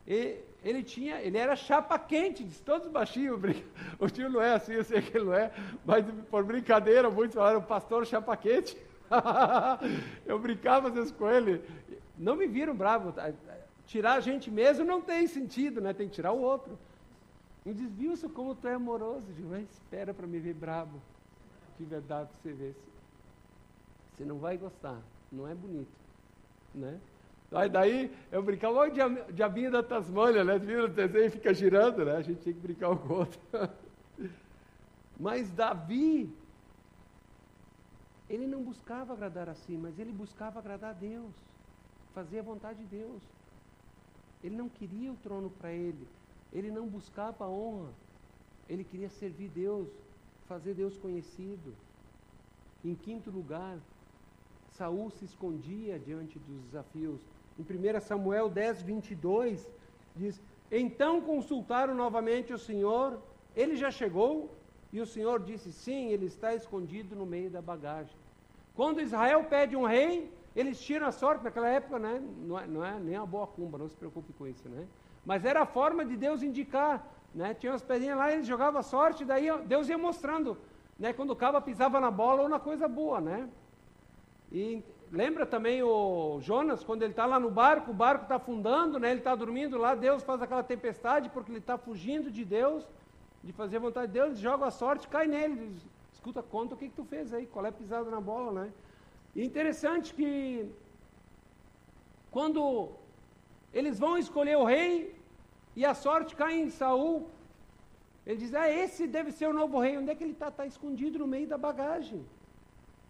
[0.08, 3.40] E, ele tinha, ele era chapa quente, disse todos baixinhos.
[4.00, 5.52] O tio não é assim, eu sei que ele não é,
[5.84, 8.78] mas por brincadeira, muitos falaram, pastor chapa quente.
[10.26, 11.64] eu brincava às vezes com ele.
[12.18, 13.14] Não me viram bravo.
[13.88, 15.94] Tirar a gente mesmo não tem sentido, né?
[15.94, 16.78] Tem que tirar o outro.
[17.66, 19.26] Me diz, Wilson, como tu é amoroso.
[19.34, 21.02] Digo, espera para me ver bravo.
[21.80, 22.76] De verdade, você ver.
[24.12, 25.02] Você não vai gostar.
[25.32, 25.92] Não é bonito.
[26.76, 27.00] Né?
[27.52, 30.60] Aí daí eu brincava, olha o diabinho da Tasmânia, né?
[30.60, 32.18] Viu o desenho fica girando, né?
[32.18, 33.40] A gente tinha que brincar um com o outro.
[35.18, 36.30] Mas Davi,
[38.30, 41.34] ele não buscava agradar a si, mas ele buscava agradar a Deus,
[42.14, 43.37] fazer a vontade de Deus.
[44.44, 46.08] Ele não queria o trono para ele,
[46.54, 47.92] ele não buscava a honra,
[48.70, 49.88] ele queria servir Deus,
[50.48, 51.74] fazer Deus conhecido.
[52.84, 53.78] Em quinto lugar,
[54.72, 57.20] Saul se escondia diante dos desafios.
[57.58, 59.68] Em 1 Samuel 10, 22,
[60.16, 60.40] diz:
[60.72, 63.20] Então consultaram novamente o Senhor,
[63.56, 64.56] ele já chegou?
[64.94, 68.16] E o Senhor disse: Sim, ele está escondido no meio da bagagem.
[68.76, 72.84] Quando Israel pede um rei, eles tiram a sorte, naquela época né, não, é, não
[72.84, 74.68] é nem a boa cumba, não se preocupe com isso.
[74.68, 74.88] Né?
[75.24, 77.08] Mas era a forma de Deus indicar.
[77.34, 77.54] Né?
[77.54, 80.58] Tinha umas pedrinhas lá, eles jogavam a sorte, daí Deus ia mostrando.
[80.98, 81.14] Né?
[81.14, 83.22] Quando o cabo pisava na bola ou na coisa boa.
[83.22, 83.48] Né?
[84.52, 89.00] E lembra também o Jonas, quando ele está lá no barco, o barco está afundando,
[89.00, 89.12] né?
[89.12, 92.84] ele está dormindo lá, Deus faz aquela tempestade porque ele está fugindo de Deus,
[93.44, 96.78] de fazer a vontade de Deus, joga a sorte, cai nele, diz, escuta, conta o
[96.78, 98.72] que, que tu fez aí, qual é a pisada na bola, né?
[99.38, 100.68] E interessante que
[102.32, 102.90] quando
[103.72, 105.16] eles vão escolher o rei
[105.76, 107.30] e a sorte cai em Saul,
[108.26, 110.48] ele diz, ah, esse deve ser o novo rei, onde é que ele está?
[110.48, 112.26] Está escondido no meio da bagagem.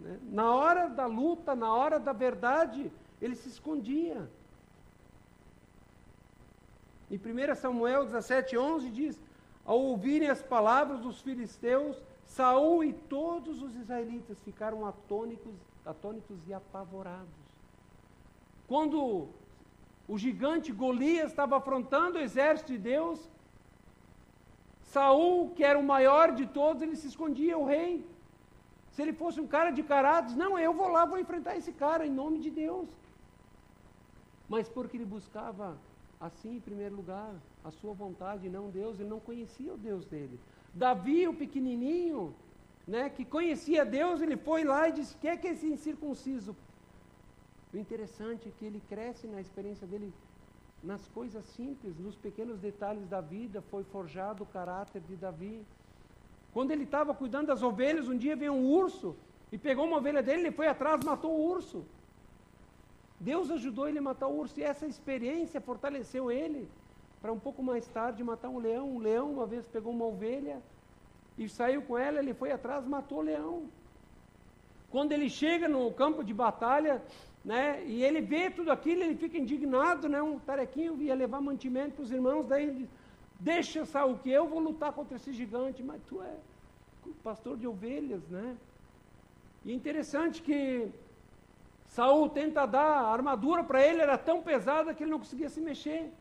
[0.01, 0.19] Né?
[0.23, 4.29] Na hora da luta, na hora da verdade, ele se escondia.
[7.09, 9.23] Em 1 Samuel 17, 11 diz:
[9.65, 15.55] Ao ouvirem as palavras dos filisteus, Saul e todos os israelitas ficaram atônicos,
[15.93, 17.41] atônitos e apavorados.
[18.67, 19.29] Quando
[20.07, 23.19] o gigante Golias estava afrontando o exército de Deus,
[24.93, 28.05] Saul, que era o maior de todos, ele se escondia, o rei.
[28.91, 32.05] Se ele fosse um cara de caráter, não, eu vou lá, vou enfrentar esse cara
[32.05, 32.89] em nome de Deus.
[34.49, 35.77] Mas porque ele buscava,
[36.19, 40.39] assim, em primeiro lugar, a sua vontade, não Deus, ele não conhecia o Deus dele.
[40.73, 42.33] Davi, o pequenininho,
[42.87, 46.55] né, que conhecia Deus, ele foi lá e disse: que é que esse incircunciso?
[47.73, 50.13] O interessante é que ele cresce na experiência dele
[50.81, 55.65] nas coisas simples, nos pequenos detalhes da vida, foi forjado o caráter de Davi.
[56.53, 59.15] Quando ele estava cuidando das ovelhas, um dia veio um urso
[59.51, 61.83] e pegou uma ovelha dele, ele foi atrás, matou o urso.
[63.19, 66.69] Deus ajudou ele a matar o urso e essa experiência fortaleceu ele
[67.21, 68.87] para um pouco mais tarde matar um leão.
[68.95, 70.61] Um leão uma vez pegou uma ovelha
[71.37, 73.69] e saiu com ela, ele foi atrás, matou o leão.
[74.89, 77.01] Quando ele chega no campo de batalha,
[77.43, 81.95] né, e ele vê tudo aquilo, ele fica indignado, né, um tarequinho ia levar mantimento
[81.95, 82.89] para os irmãos, daí ele
[83.39, 86.33] Deixa Saul que eu vou lutar contra esse gigante, mas tu é
[87.23, 88.57] pastor de ovelhas, né?
[89.63, 90.89] E é interessante que
[91.85, 95.61] Saul tenta dar a armadura para ele, era tão pesada que ele não conseguia se
[95.61, 96.11] mexer.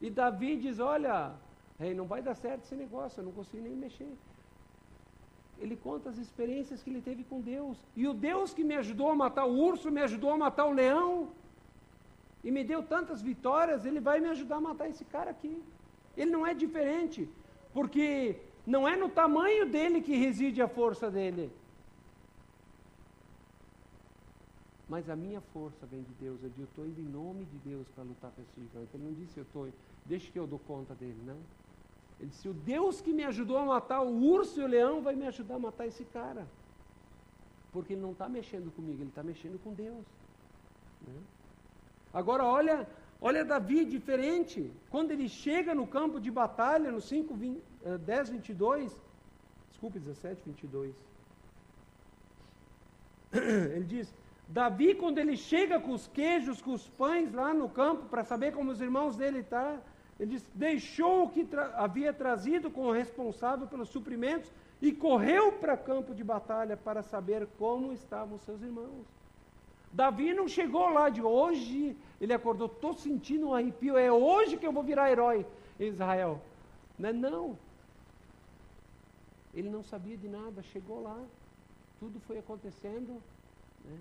[0.00, 1.32] E Davi diz: Olha,
[1.78, 4.12] rei, não vai dar certo esse negócio, eu não consigo nem mexer.
[5.58, 7.78] Ele conta as experiências que ele teve com Deus.
[7.94, 10.72] E o Deus que me ajudou a matar o urso, me ajudou a matar o
[10.72, 11.28] leão,
[12.44, 15.62] e me deu tantas vitórias, ele vai me ajudar a matar esse cara aqui.
[16.16, 17.28] Ele não é diferente,
[17.72, 21.50] porque não é no tamanho dele que reside a força dele.
[24.86, 26.38] Mas a minha força vem de Deus.
[26.42, 28.90] Eu estou indo em nome de Deus para lutar com esse gigante.
[28.92, 29.68] Ele não disse, eu estou,
[30.04, 31.38] deixa que eu dou conta dele, não.
[32.24, 35.14] Ele disse, o Deus que me ajudou a matar o urso e o leão vai
[35.14, 36.46] me ajudar a matar esse cara.
[37.70, 40.06] Porque ele não está mexendo comigo, ele está mexendo com Deus.
[41.06, 41.20] Né?
[42.14, 42.88] Agora olha,
[43.20, 44.72] olha Davi diferente.
[44.90, 47.62] Quando ele chega no campo de batalha, no 5, 20,
[48.06, 49.02] 10, 22,
[49.68, 50.94] desculpe, 17, 22.
[53.74, 54.14] Ele diz,
[54.48, 58.52] Davi, quando ele chega com os queijos, com os pães lá no campo, para saber
[58.52, 59.82] como os irmãos dele estão, tá,
[60.24, 65.52] ele diz, deixou o que tra havia trazido com o responsável pelos suprimentos e correu
[65.52, 69.06] para campo de batalha para saber como estavam seus irmãos.
[69.92, 74.66] Davi não chegou lá de hoje, ele acordou, estou sentindo um arrepio, é hoje que
[74.66, 75.46] eu vou virar herói
[75.78, 76.40] em Israel.
[76.98, 77.58] Não é não.
[79.52, 81.22] Ele não sabia de nada, chegou lá,
[82.00, 83.22] tudo foi acontecendo.
[83.84, 83.98] Né?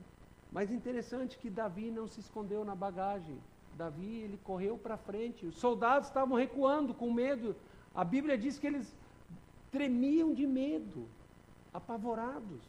[0.53, 3.37] Mas interessante que Davi não se escondeu na bagagem.
[3.77, 5.45] Davi, ele correu para frente.
[5.45, 7.55] Os soldados estavam recuando com medo.
[7.93, 8.95] A Bíblia diz que eles
[9.71, 11.07] tremiam de medo,
[11.73, 12.61] apavorados.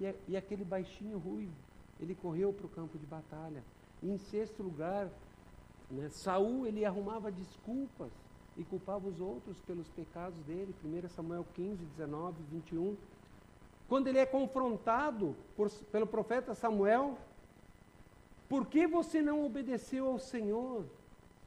[0.00, 1.54] E, e aquele baixinho ruivo,
[2.00, 3.62] ele correu para o campo de batalha.
[4.02, 5.08] E em sexto lugar,
[5.90, 8.10] né, Saul ele arrumava desculpas
[8.56, 10.74] e culpava os outros pelos pecados dele.
[10.84, 12.96] 1 Samuel 15, 19, 21
[13.88, 17.18] quando ele é confrontado por, pelo profeta Samuel,
[18.48, 20.84] por que você não obedeceu ao Senhor?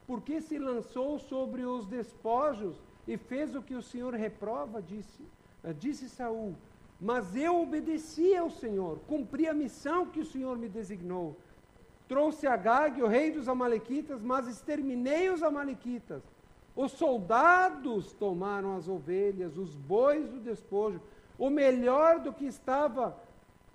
[0.05, 2.75] Por que se lançou sobre os despojos
[3.07, 4.81] e fez o que o Senhor reprova?
[4.81, 5.23] Disse,
[5.63, 6.55] eh, disse Saul.
[6.99, 11.37] Mas eu obedeci ao Senhor, cumpri a missão que o Senhor me designou.
[12.07, 16.23] Trouxe Agag, o rei dos Amalequitas, mas exterminei os Amalequitas.
[16.75, 21.01] Os soldados tomaram as ovelhas, os bois do despojo
[21.37, 23.15] o melhor do que estava,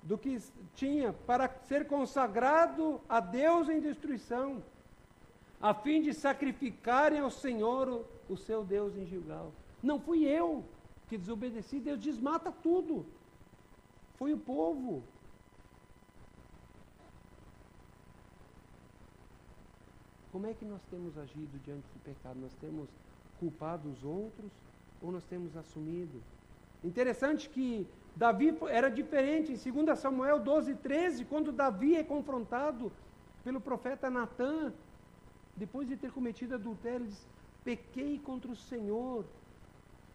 [0.03, 0.39] do que
[0.75, 4.63] tinha, para ser consagrado a Deus em destruição,
[5.61, 9.53] a fim de sacrificarem ao Senhor o, o seu Deus em Gilgal.
[9.83, 10.65] Não fui eu
[11.09, 13.07] que desobedeci, Deus desmata tudo.
[14.17, 15.03] Foi o povo.
[20.33, 22.41] Como é que nós temos agido diante do pecado?
[22.41, 22.89] Nós temos
[23.39, 24.51] culpado os outros
[25.01, 26.23] ou nós temos assumido?
[26.83, 29.53] Interessante que Davi era diferente.
[29.53, 32.93] Em 2 Samuel 12, 13, quando Davi é confrontado
[33.43, 34.73] pelo profeta Natã,
[35.57, 37.27] depois de ter cometido adultério, ele diz:
[37.65, 39.25] Pequei contra o Senhor.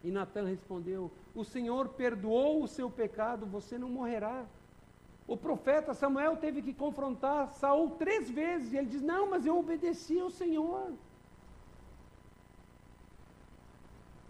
[0.02, 4.46] E Natã respondeu: O Senhor perdoou o seu pecado, você não morrerá.
[5.26, 9.58] O profeta Samuel teve que confrontar Saul três vezes, e ele diz: Não, mas eu
[9.58, 10.92] obedeci ao Senhor.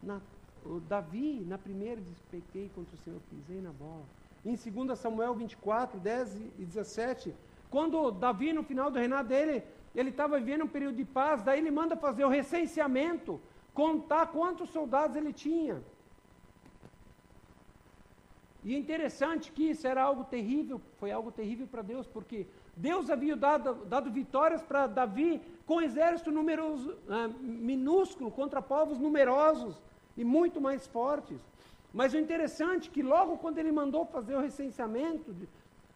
[0.02, 0.37] Natã
[0.68, 4.04] o Davi, na primeira, diz: Pequei contra o Senhor, pisei na bola.
[4.44, 7.34] Em 2 Samuel 24, 10 e 17,
[7.70, 9.62] quando Davi, no final do reinado dele,
[9.94, 13.40] ele estava vivendo um período de paz, daí ele manda fazer o recenseamento,
[13.74, 15.82] contar quantos soldados ele tinha.
[18.64, 23.08] E é interessante que isso era algo terrível, foi algo terrível para Deus, porque Deus
[23.10, 29.80] havia dado, dado vitórias para Davi com exército numeroso, uh, minúsculo contra povos numerosos
[30.18, 31.40] e muito mais fortes.
[31.98, 35.34] Mas o interessante é que logo quando ele mandou fazer o recenseamento,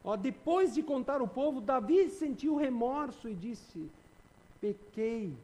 [0.03, 3.91] ó, depois de contar o povo, Davi sentiu remorso e disse:
[4.61, 5.35] Pequei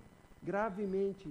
[0.43, 1.29] gravemente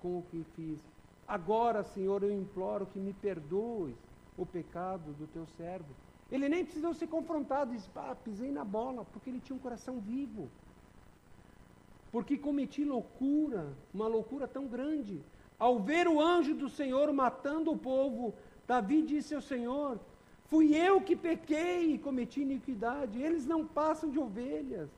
[0.00, 0.80] com o que fiz.
[1.28, 3.94] Agora, Senhor, eu imploro que me perdoes
[4.38, 5.92] o pecado do teu servo.
[6.30, 10.00] Ele nem precisou ser confrontado, disse, ah, pisei na bola, porque ele tinha um coração
[10.00, 10.48] vivo.
[12.10, 15.20] Porque cometi loucura, uma loucura tão grande.
[15.58, 18.34] Ao ver o anjo do Senhor matando o povo,
[18.66, 19.98] Davi disse ao Senhor:
[20.48, 23.20] Fui eu que pequei e cometi iniquidade.
[23.20, 24.90] Eles não passam de ovelhas.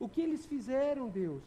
[0.00, 1.42] O que eles fizeram, Deus?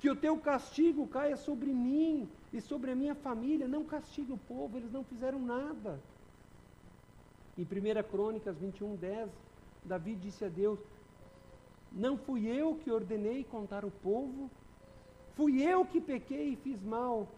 [0.00, 3.68] Que o teu castigo caia sobre mim e sobre a minha família.
[3.68, 6.00] Não castigue o povo, eles não fizeram nada.
[7.56, 9.30] Em 1 Crônicas 21, 10,
[9.84, 10.78] Davi disse a Deus:
[11.92, 14.50] Não fui eu que ordenei contar o povo,
[15.36, 17.28] Fui eu que pequei e fiz mal.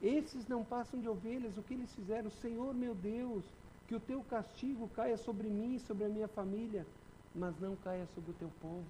[0.00, 2.30] Esses não passam de ovelhas, o que eles fizeram?
[2.30, 3.44] Senhor meu Deus,
[3.86, 6.86] que o teu castigo caia sobre mim e sobre a minha família,
[7.34, 8.86] mas não caia sobre o teu povo.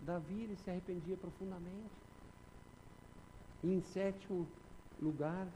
[0.00, 1.96] Davi ele se arrependia profundamente.
[3.62, 4.46] E em sétimo
[5.00, 5.48] lugar,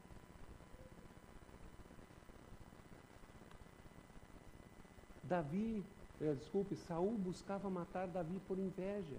[5.23, 5.85] Davi,
[6.23, 9.17] eh, desculpe, Saul buscava matar Davi por inveja.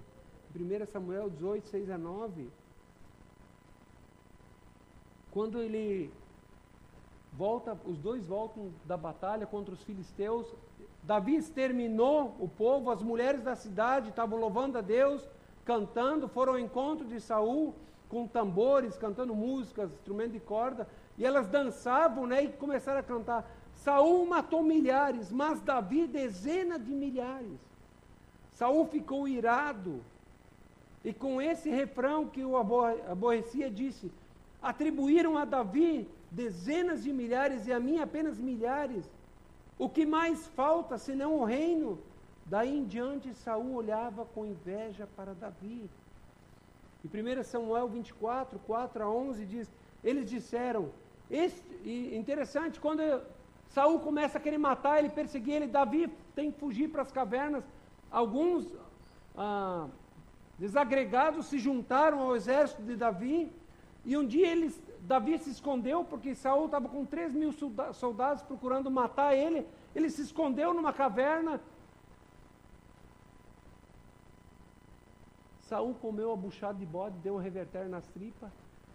[0.56, 2.50] 1 Samuel 18, 6 a 9.
[5.32, 6.12] Quando ele
[7.34, 10.48] volta, os dois voltam da batalha contra os filisteus,
[11.04, 15.28] Davi exterminou o povo, as mulheres da cidade estavam louvando a Deus,
[15.64, 17.74] cantando, foram ao encontro de Saul
[18.10, 23.50] com tambores, cantando músicas, instrumento de corda, e elas dançavam, né, e começaram a cantar.
[23.76, 27.60] Saul matou milhares, mas Davi dezenas de milhares.
[28.52, 30.02] Saul ficou irado.
[31.04, 34.12] E com esse refrão que o aborrecia, disse:
[34.62, 39.10] Atribuíram a Davi dezenas de milhares e a mim apenas milhares.
[39.78, 42.00] O que mais falta senão o reino?
[42.46, 45.90] Daí em diante Saul olhava com inveja para Davi.
[47.04, 49.72] Em 1 Samuel 24, 4 a 11 diz:
[50.04, 50.90] Eles disseram,
[51.30, 53.02] este, e interessante, quando
[53.70, 57.64] Saul começa a querer matar, ele perseguir ele, Davi tem que fugir para as cavernas.
[58.12, 58.68] Alguns
[59.38, 59.88] ah,
[60.58, 63.52] desagregados se juntaram ao exército de Davi,
[64.10, 67.52] e um dia eles, Davi se escondeu, porque Saul estava com 3 mil
[67.94, 71.62] soldados procurando matar ele, ele se escondeu numa caverna.
[75.68, 78.52] Saul comeu a buchada de bode, deu um reverter nas tripas,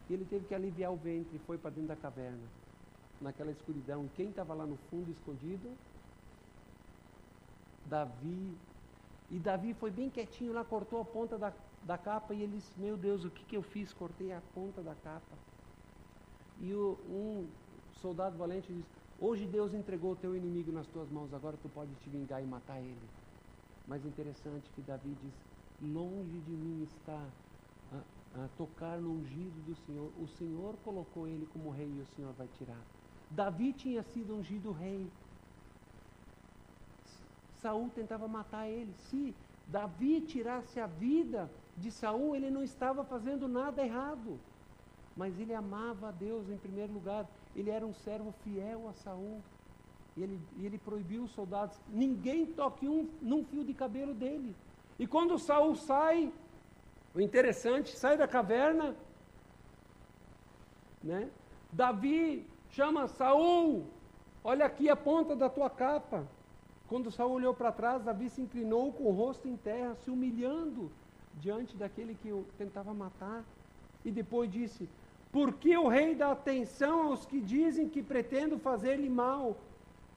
[0.09, 2.47] e ele teve que aliviar o ventre e foi para dentro da caverna
[3.21, 5.71] naquela escuridão, quem estava lá no fundo escondido?
[7.87, 8.57] Davi.
[9.31, 11.53] E Davi foi bem quietinho lá, cortou a ponta da,
[11.85, 13.93] da capa e ele disse: Meu Deus, o que, que eu fiz?
[13.93, 15.37] Cortei a ponta da capa.
[16.61, 17.47] E o, um
[18.01, 18.89] soldado valente disse:
[19.20, 22.47] Hoje Deus entregou o teu inimigo nas tuas mãos, agora tu pode te vingar e
[22.47, 23.09] matar ele.
[23.87, 25.35] Mas interessante que Davi diz:
[25.82, 27.26] Longe de mim está
[27.93, 30.11] a, a tocar no ungido do Senhor.
[30.18, 32.80] O Senhor colocou ele como rei e o Senhor vai tirar.
[33.30, 35.11] Davi tinha sido ungido rei.
[37.61, 38.93] Saul tentava matar ele.
[39.11, 39.35] Se
[39.68, 44.39] Davi tirasse a vida de Saul, ele não estava fazendo nada errado.
[45.16, 47.27] Mas ele amava a Deus em primeiro lugar.
[47.55, 49.41] Ele era um servo fiel a Saul.
[50.16, 54.55] E ele, e ele proibiu os soldados: ninguém toque um num fio de cabelo dele.
[54.99, 56.33] E quando Saul sai,
[57.14, 58.97] o interessante, sai da caverna,
[61.03, 61.31] né?
[61.72, 63.85] Davi chama Saul,
[64.43, 66.27] olha aqui a ponta da tua capa.
[66.89, 70.93] Quando Saul olhou para trás, Davi se inclinou com o rosto em terra, se humilhando
[71.41, 73.45] diante daquele que o tentava matar.
[74.05, 74.89] E depois disse:
[75.32, 79.57] Por que o rei dá atenção aos que dizem que pretendo fazer-lhe mal?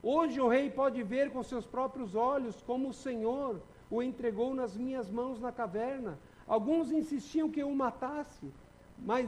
[0.01, 3.59] Hoje o rei pode ver com seus próprios olhos como o Senhor
[3.89, 6.17] o entregou nas minhas mãos na caverna.
[6.47, 8.51] Alguns insistiam que eu o matasse,
[8.97, 9.27] mas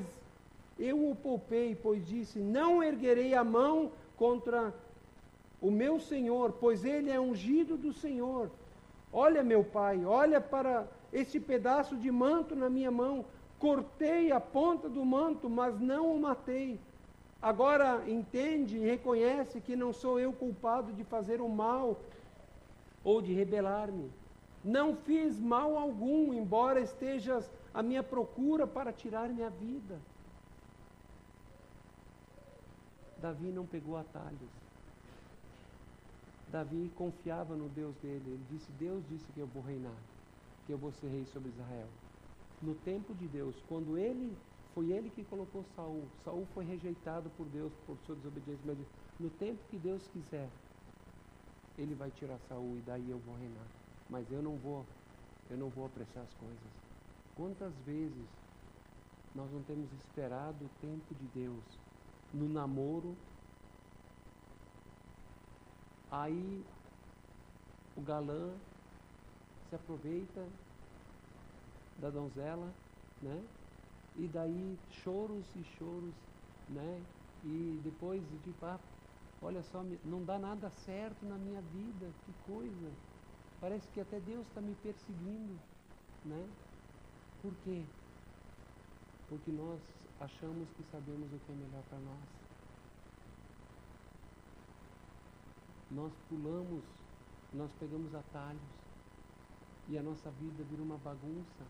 [0.77, 4.73] eu o poupei, pois disse: Não erguerei a mão contra
[5.61, 8.49] o meu Senhor, pois ele é ungido do Senhor.
[9.11, 13.25] Olha, meu pai, olha para esse pedaço de manto na minha mão.
[13.57, 16.79] Cortei a ponta do manto, mas não o matei.
[17.41, 21.97] Agora entende e reconhece que não sou eu culpado de fazer o mal
[23.03, 24.11] ou de rebelar-me.
[24.63, 29.97] Não fiz mal algum, embora estejas à minha procura para tirar minha vida.
[33.21, 34.49] Davi não pegou atalhos.
[36.51, 38.23] Davi confiava no Deus dele.
[38.25, 39.93] Ele disse: Deus disse que eu vou reinar,
[40.69, 41.87] que eu vou ser rei sobre Israel.
[42.61, 44.37] No tempo de Deus, quando ele
[44.75, 46.03] foi ele que colocou Saul.
[46.23, 48.77] Saul foi rejeitado por Deus por sua desobediência, mas
[49.19, 50.47] no tempo que Deus quiser,
[51.75, 53.65] ele vai tirar Saul e daí eu vou reinar.
[54.11, 54.85] Mas eu não vou,
[55.49, 56.71] eu não vou apressar as coisas.
[57.35, 58.27] Quantas vezes
[59.33, 61.63] nós não temos esperado o tempo de Deus
[62.31, 63.15] no namoro.
[66.11, 66.63] Aí
[67.97, 68.53] o galã
[69.69, 70.45] se aproveita
[71.99, 72.73] da donzela,
[73.21, 73.43] né?
[74.17, 76.13] E daí choros e choros,
[76.69, 77.03] né?
[77.43, 78.79] E depois de ah,
[79.41, 82.91] olha só, não dá nada certo na minha vida, que coisa.
[83.61, 85.59] Parece que até Deus está me perseguindo,
[86.25, 86.49] né?
[87.41, 87.83] Por quê?
[89.27, 89.79] Porque nós
[90.19, 92.19] achamos que sabemos o que é melhor para nós.
[95.91, 96.83] Nós pulamos,
[97.53, 98.88] nós pegamos atalhos
[99.89, 101.63] e a nossa vida vira uma bagunça.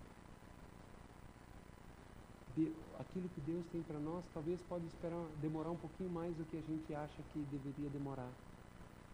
[2.56, 6.44] De, aquilo que Deus tem para nós talvez pode esperar demorar um pouquinho mais do
[6.46, 8.32] que a gente acha que deveria demorar.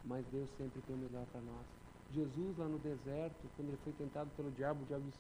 [0.06, 1.66] mas Deus sempre tem o melhor para nós.
[2.14, 5.20] Jesus lá no deserto, quando ele foi tentado pelo diabo, o diabo disse,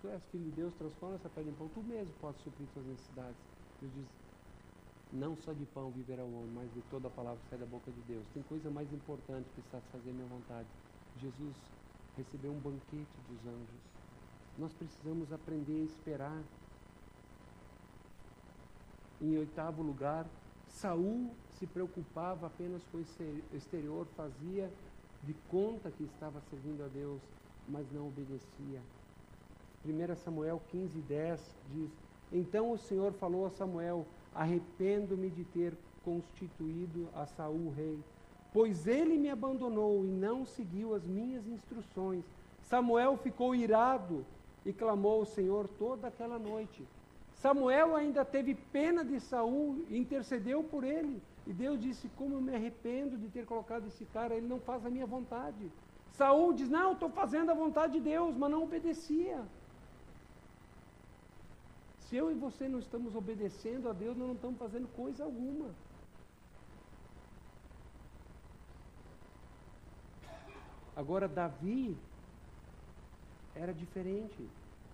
[0.00, 2.86] tu és filho de Deus, transforma essa pedra em pão, tu mesmo podes suprir suas
[2.86, 3.36] necessidades.
[3.80, 4.06] Deus diz,
[5.12, 7.66] não só de pão viverá o homem, mas de toda a palavra que sai da
[7.66, 8.24] boca de Deus.
[8.34, 10.68] Tem coisa mais importante que satisfazer minha vontade.
[11.20, 11.56] Jesus
[12.20, 13.80] recebeu um banquete dos anjos.
[14.58, 16.42] Nós precisamos aprender a esperar.
[19.20, 20.26] Em oitavo lugar,
[20.68, 24.70] Saul se preocupava apenas com o exterior, fazia
[25.22, 27.20] de conta que estava servindo a Deus,
[27.68, 28.80] mas não obedecia.
[29.84, 31.40] 1 Samuel 15, 10
[31.72, 31.90] diz:
[32.32, 37.98] Então o Senhor falou a Samuel: Arrependo-me de ter constituído a Saul rei,
[38.52, 42.24] pois ele me abandonou e não seguiu as minhas instruções.
[42.62, 44.24] Samuel ficou irado
[44.64, 46.84] e clamou ao Senhor toda aquela noite.
[47.34, 51.22] Samuel ainda teve pena de Saul e intercedeu por ele.
[51.46, 54.84] E Deus disse: Como eu me arrependo de ter colocado esse cara, ele não faz
[54.84, 55.70] a minha vontade.
[56.12, 59.42] Saul diz: Não, estou fazendo a vontade de Deus, mas não obedecia.
[62.00, 65.70] Se eu e você não estamos obedecendo a Deus, nós não estamos fazendo coisa alguma.
[71.00, 71.96] Agora, Davi
[73.54, 74.46] era diferente.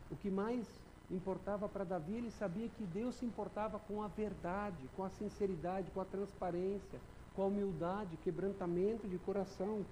[0.09, 0.65] O que mais
[1.11, 5.91] importava para Davi, ele sabia que Deus se importava com a verdade, com a sinceridade,
[5.91, 7.01] com a transparência,
[7.35, 9.85] com a humildade, quebrantamento de coração.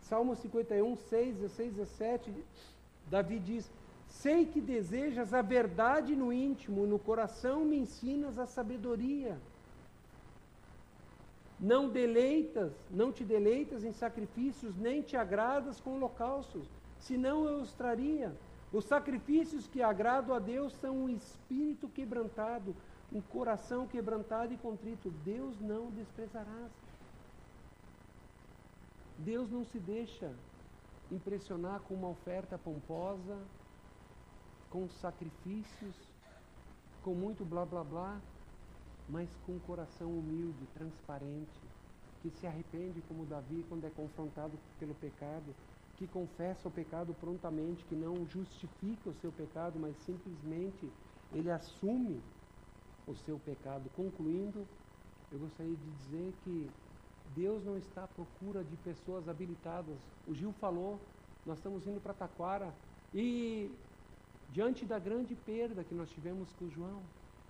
[0.00, 2.32] Salmo 51, 6, 16, 17,
[3.10, 3.70] Davi diz:
[4.06, 9.38] Sei que desejas a verdade no íntimo, no coração me ensinas a sabedoria.
[11.60, 17.72] Não deleitas, não te deleitas em sacrifícios, nem te agradas com holocaustos, senão eu os
[17.72, 18.32] traria.
[18.72, 22.76] Os sacrifícios que agradam a Deus são um espírito quebrantado,
[23.12, 25.10] um coração quebrantado e contrito.
[25.24, 26.70] Deus não desprezarás.
[29.18, 30.32] Deus não se deixa
[31.10, 33.38] impressionar com uma oferta pomposa,
[34.70, 35.96] com sacrifícios,
[37.02, 38.20] com muito blá blá blá,
[39.08, 41.60] mas com um coração humilde, transparente,
[42.22, 45.54] que se arrepende como Davi quando é confrontado pelo pecado,
[45.96, 50.88] que confessa o pecado prontamente, que não justifica o seu pecado, mas simplesmente
[51.32, 52.20] ele assume
[53.06, 53.90] o seu pecado.
[53.96, 54.66] Concluindo,
[55.32, 56.70] eu gostaria de dizer que
[57.34, 59.96] Deus não está à procura de pessoas habilitadas.
[60.26, 60.98] O Gil falou,
[61.44, 62.72] nós estamos indo para Taquara
[63.14, 63.70] e
[64.52, 67.02] diante da grande perda que nós tivemos com o João.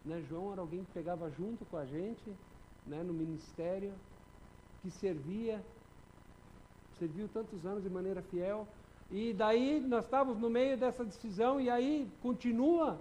[0.08, 0.24] Né?
[0.28, 2.34] João era alguém que pegava junto com a gente
[2.86, 3.92] né, no ministério,
[4.80, 5.62] que servia,
[6.98, 8.66] serviu tantos anos de maneira fiel.
[9.10, 12.98] E daí nós estávamos no meio dessa decisão e aí continua.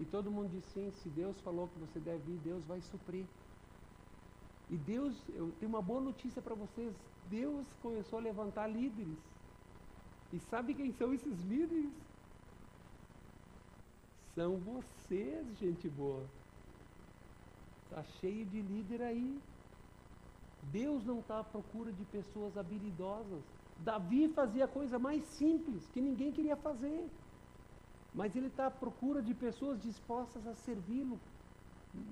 [0.00, 3.24] E todo mundo disse sim, se Deus falou que você deve ir, Deus vai suprir.
[4.70, 6.94] E Deus, eu tenho uma boa notícia para vocês,
[7.28, 9.18] Deus começou a levantar líderes.
[10.32, 11.90] E sabe quem são esses líderes?
[14.38, 16.22] São vocês, gente boa.
[17.82, 19.36] Está cheio de líder aí.
[20.70, 23.42] Deus não está à procura de pessoas habilidosas.
[23.80, 27.04] Davi fazia a coisa mais simples, que ninguém queria fazer.
[28.14, 31.18] Mas ele está à procura de pessoas dispostas a servi-lo.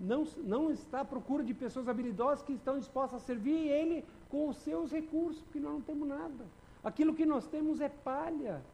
[0.01, 4.49] Não, não está à procura de pessoas habilidosas que estão dispostas a servir ele com
[4.49, 6.45] os seus recursos, porque nós não temos nada.
[6.83, 8.64] Aquilo que nós temos é palha.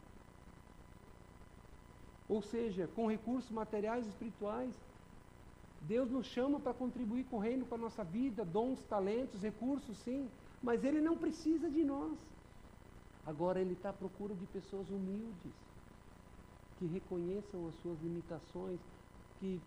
[2.33, 4.73] Ou seja, com recursos materiais e espirituais.
[5.81, 9.95] Deus nos chama para contribuir com o reino, com a nossa vida, dons, talentos, recursos,
[9.97, 10.27] sim,
[10.67, 12.17] mas Ele não precisa de nós.
[13.27, 15.53] Agora Ele está à procura de pessoas humildes,
[16.79, 18.79] que reconheçam as suas limitações,
[19.39, 19.61] que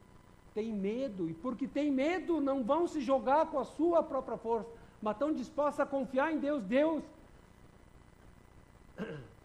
[0.53, 4.69] têm medo, e porque têm medo não vão se jogar com a sua própria força,
[5.01, 6.65] mas estão dispostos a confiar em Deus.
[6.65, 7.05] Deus.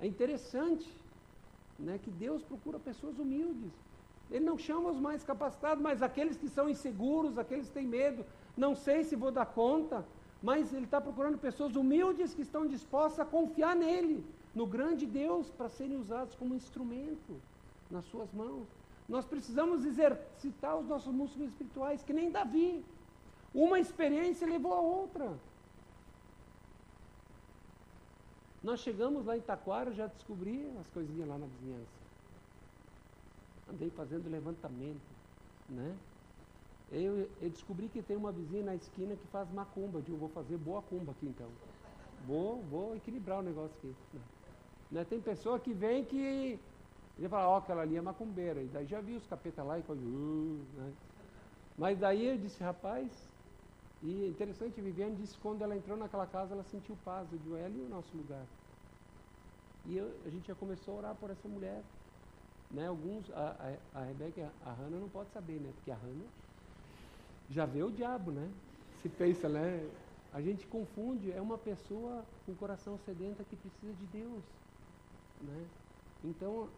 [0.00, 0.84] É interessante
[1.78, 3.72] né, que Deus procura pessoas humildes.
[4.30, 8.24] Ele não chama os mais capacitados, mas aqueles que são inseguros, aqueles que têm medo,
[8.56, 10.04] não sei se vou dar conta,
[10.42, 15.50] mas Ele está procurando pessoas humildes que estão dispostas a confiar nele, no grande Deus,
[15.50, 17.40] para serem usados como instrumento
[17.90, 18.66] nas suas mãos.
[19.08, 22.84] Nós precisamos exercitar os nossos músculos espirituais, que nem Davi.
[23.54, 25.32] Uma experiência levou a outra.
[28.64, 31.92] Nós chegamos lá em Taquara, já descobri as coisinhas lá na vizinhança.
[33.70, 35.02] Andei fazendo levantamento,
[35.68, 35.94] né?
[36.90, 39.98] Eu, eu, descobri que tem uma vizinha na esquina que faz macumba.
[39.98, 41.48] Eu digo, vou fazer boa cumba aqui então.
[42.26, 43.94] Vou, vou equilibrar o negócio aqui.
[44.90, 45.04] Né?
[45.04, 46.58] Tem pessoa que vem que
[47.18, 48.62] ele fala, ó, oh, aquela ali é macumbeira.
[48.62, 50.92] E daí já vi os capeta lá e fala, uh, né?
[51.76, 53.10] Mas daí eu disse, rapaz,
[54.04, 57.26] E interessante, Viviane disse que quando ela entrou naquela casa, ela sentiu paz.
[57.32, 58.44] Eu digo, é ali o nosso lugar.
[59.86, 61.82] E eu, a gente já começou a orar por essa mulher.
[62.70, 65.72] Né, alguns, a, a, a Rebeca, a Hannah não pode saber, né?
[65.76, 66.26] Porque a Hannah
[67.48, 68.50] já vê o diabo, né?
[69.00, 69.88] Se pensa, né?
[70.34, 74.42] A gente confunde, é uma pessoa com coração sedenta que precisa de Deus.
[75.40, 75.66] Né?
[76.24, 76.68] Então,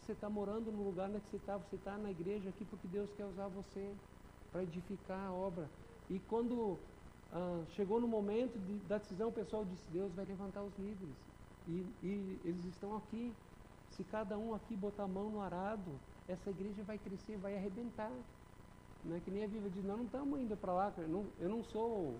[0.00, 3.08] você está morando no lugar onde você está, você está na igreja aqui porque Deus
[3.16, 3.94] quer usar você
[4.50, 5.68] para edificar a obra.
[6.10, 6.78] E quando
[7.32, 11.14] ah, chegou no momento de, da decisão, o pessoal disse, Deus vai levantar os líderes.
[11.68, 13.32] E, e eles estão aqui.
[13.90, 15.90] Se cada um aqui botar a mão no arado,
[16.28, 18.10] essa igreja vai crescer, vai arrebentar.
[19.04, 21.26] Não é que nem a Viva diz, nós não estamos indo para lá, eu não,
[21.40, 22.14] eu não sou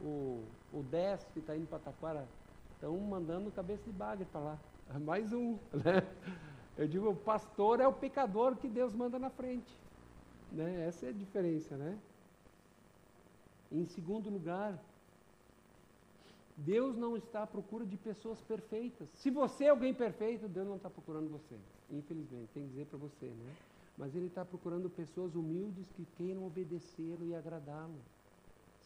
[0.00, 2.28] o, o 10 que está indo para Taquara,
[2.74, 4.58] estão mandando cabeça de bagre para lá.
[5.00, 6.06] Mais um, né?
[6.76, 9.76] Eu digo, o pastor é o pecador que Deus manda na frente.
[10.50, 10.86] Né?
[10.86, 11.98] Essa é a diferença, né?
[13.72, 14.78] Em segundo lugar,
[16.56, 19.08] Deus não está à procura de pessoas perfeitas.
[19.14, 21.56] Se você é alguém perfeito, Deus não está procurando você.
[21.90, 23.52] Infelizmente, tem que dizer para você, né?
[23.96, 27.98] Mas Ele está procurando pessoas humildes que queiram obedecê-lo e agradá-lo.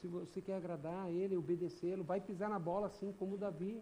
[0.00, 3.80] Se você quer agradar a Ele, obedecê-lo, vai pisar na bola assim como Davi.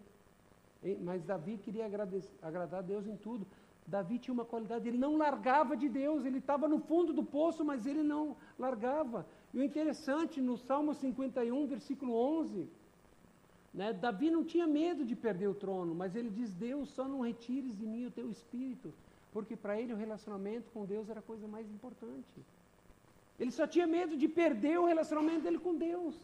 [1.03, 3.45] Mas Davi queria agradar a Deus em tudo.
[3.87, 7.63] Davi tinha uma qualidade, ele não largava de Deus, ele estava no fundo do poço,
[7.63, 9.27] mas ele não largava.
[9.55, 12.67] E o interessante, no Salmo 51, versículo 11,
[13.73, 17.21] né, Davi não tinha medo de perder o trono, mas ele diz: Deus, só não
[17.21, 18.93] retires de mim o teu espírito,
[19.31, 22.35] porque para ele o relacionamento com Deus era a coisa mais importante.
[23.39, 26.15] Ele só tinha medo de perder o relacionamento dele com Deus.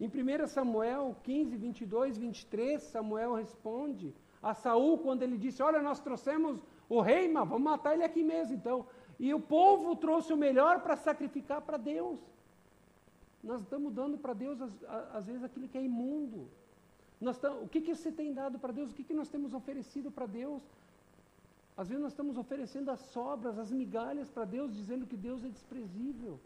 [0.00, 6.00] Em 1 Samuel 15, 22, 23, Samuel responde a Saul quando ele disse: Olha, nós
[6.00, 8.54] trouxemos o rei, mas vamos matar ele aqui mesmo.
[8.54, 8.86] Então,
[9.20, 12.18] e o povo trouxe o melhor para sacrificar para Deus.
[13.44, 14.58] Nós estamos dando para Deus,
[15.12, 16.48] às, vezes, aquilo que é imundo.
[17.20, 18.90] Nós o que, que você tem dado para Deus?
[18.90, 20.62] O que, que nós temos oferecido para Deus?
[21.76, 25.48] Às vezes nós estamos oferecendo as sobras, as migalhas para Deus, dizendo que Deus é
[25.48, 26.40] desprezível.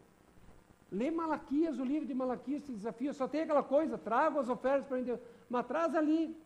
[0.91, 4.85] Lê Malaquias, o livro de Malaquias te desafia, só tem aquela coisa, traga as ofertas
[4.87, 5.19] para Deus,
[5.49, 6.37] mas traz ali.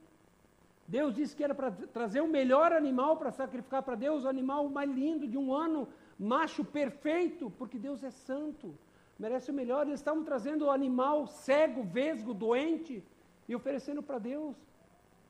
[0.87, 4.69] Deus disse que era para trazer o melhor animal para sacrificar para Deus, o animal
[4.69, 5.87] mais lindo de um ano,
[6.19, 8.77] macho perfeito, porque Deus é santo,
[9.17, 9.87] merece o melhor.
[9.87, 13.03] Eles estavam trazendo o animal cego, vesgo, doente
[13.47, 14.55] e oferecendo para Deus.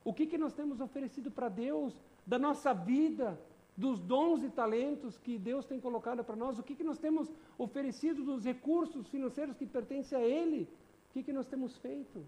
[0.04, 1.94] O que, que nós temos oferecido para Deus
[2.26, 3.40] da nossa vida,
[3.78, 6.58] dos dons e talentos que Deus tem colocado para nós?
[6.58, 10.68] O que, que nós temos oferecido dos recursos financeiros que pertencem a Ele?
[11.10, 12.26] O que, que nós temos feito?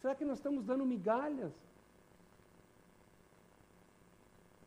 [0.00, 1.52] Será que nós estamos dando migalhas?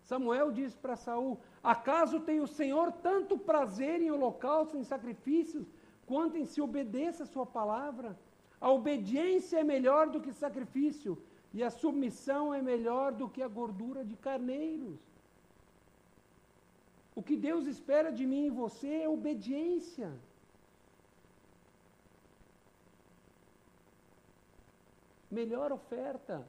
[0.09, 5.65] Samuel diz para Saul: Acaso tem o Senhor tanto prazer em holocaustos, em sacrifícios,
[6.05, 8.17] quanto em se obedeça a sua palavra?
[8.61, 11.11] A obediência é melhor do que sacrifício,
[11.53, 14.99] e a submissão é melhor do que a gordura de carneiros.
[17.15, 20.09] O que Deus espera de mim e você é obediência.
[25.31, 26.45] Melhor oferta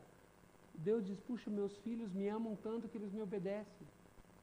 [0.78, 3.86] Deus diz: Puxa, meus filhos me amam tanto que eles me obedecem.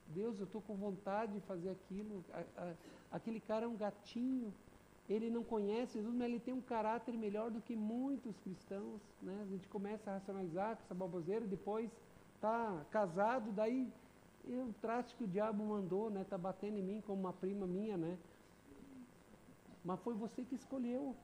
[0.08, 2.24] Deus, eu estou com vontade de fazer aquilo.
[2.32, 2.74] A, a,
[3.12, 4.54] aquele cara é um gatinho.
[5.10, 9.02] Ele não conhece Jesus, mas ele tem um caráter melhor do que muitos cristãos.
[9.22, 9.38] Né?
[9.42, 11.92] A gente começa a racionalizar com essa baboseira, depois
[12.36, 13.92] está casado, daí
[14.46, 16.22] o traste que o diabo mandou, né?
[16.22, 18.18] Está batendo em mim como uma prima minha, né?
[19.84, 21.16] Mas foi você que escolheu.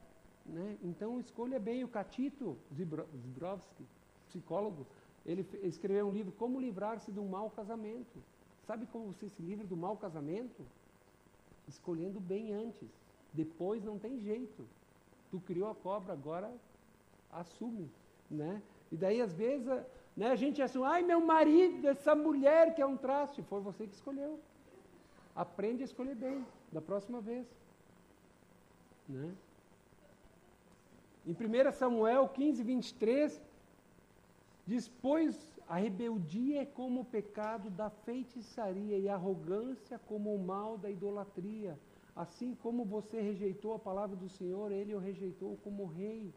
[0.45, 0.78] Né?
[0.82, 3.86] Então escolha bem o Catito Zibrovski,
[4.28, 4.88] psicólogo,
[5.32, 8.19] ele escreveu um livro, Como Livrar-se um Mau Casamento.
[8.69, 10.63] Sabe como você se livra do mau casamento?
[11.67, 12.88] Escolhendo bem antes.
[13.34, 14.63] Depois não tem jeito.
[15.32, 16.51] Tu criou a cobra, agora
[17.32, 17.89] assume.
[18.30, 18.61] Né?
[18.91, 19.67] E daí, às vezes,
[20.15, 23.41] né, a gente assume, ai, meu marido, essa mulher que é um traste.
[23.41, 24.39] Foi você que escolheu.
[25.36, 27.47] Aprende a escolher bem, da próxima vez.
[29.07, 29.34] Né?
[31.25, 33.41] Em 1 Samuel 15, 23,
[34.70, 35.36] Diz, pois
[35.67, 40.91] a rebeldia é como o pecado da feitiçaria e a arrogância como o mal da
[40.91, 41.76] idolatria.
[42.15, 46.32] Assim como você rejeitou a palavra do Senhor, ele o rejeitou como rei.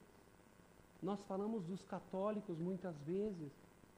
[1.02, 3.52] Nós falamos dos católicos muitas vezes,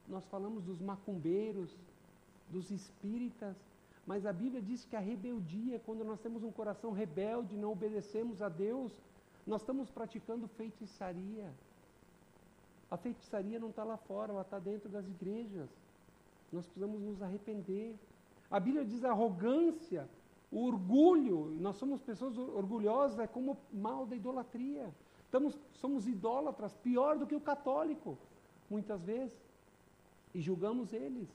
[0.09, 1.70] nós falamos dos macumbeiros,
[2.51, 3.57] dos espíritas,
[4.05, 8.43] mas a Bíblia diz que a rebeldia, quando nós temos um coração rebelde, não obedecemos
[8.43, 8.91] a Deus,
[9.47, 11.49] nós estamos praticando feitiçaria.
[12.95, 15.68] A feitiçaria não está lá fora, ela está dentro das igrejas.
[16.53, 17.97] Nós precisamos nos arrepender.
[18.49, 20.09] A Bíblia diz a arrogância,
[20.53, 24.95] o orgulho, nós somos pessoas orgulhosas, é como mal da idolatria.
[25.24, 28.16] Estamos, somos idólatras, pior do que o católico,
[28.70, 29.36] muitas vezes.
[30.32, 31.28] E julgamos eles.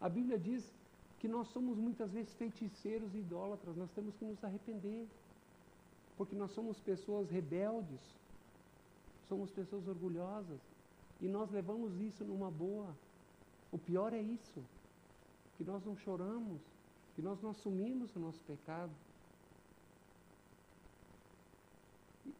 [0.00, 0.74] A Bíblia diz
[1.18, 5.06] que nós somos muitas vezes feiticeiros e idólatras, nós temos que nos arrepender.
[6.16, 8.00] Porque nós somos pessoas rebeldes,
[9.28, 10.58] somos pessoas orgulhosas,
[11.20, 12.94] e nós levamos isso numa boa.
[13.72, 14.64] O pior é isso,
[15.56, 16.60] que nós não choramos,
[17.14, 18.92] que nós não assumimos o nosso pecado.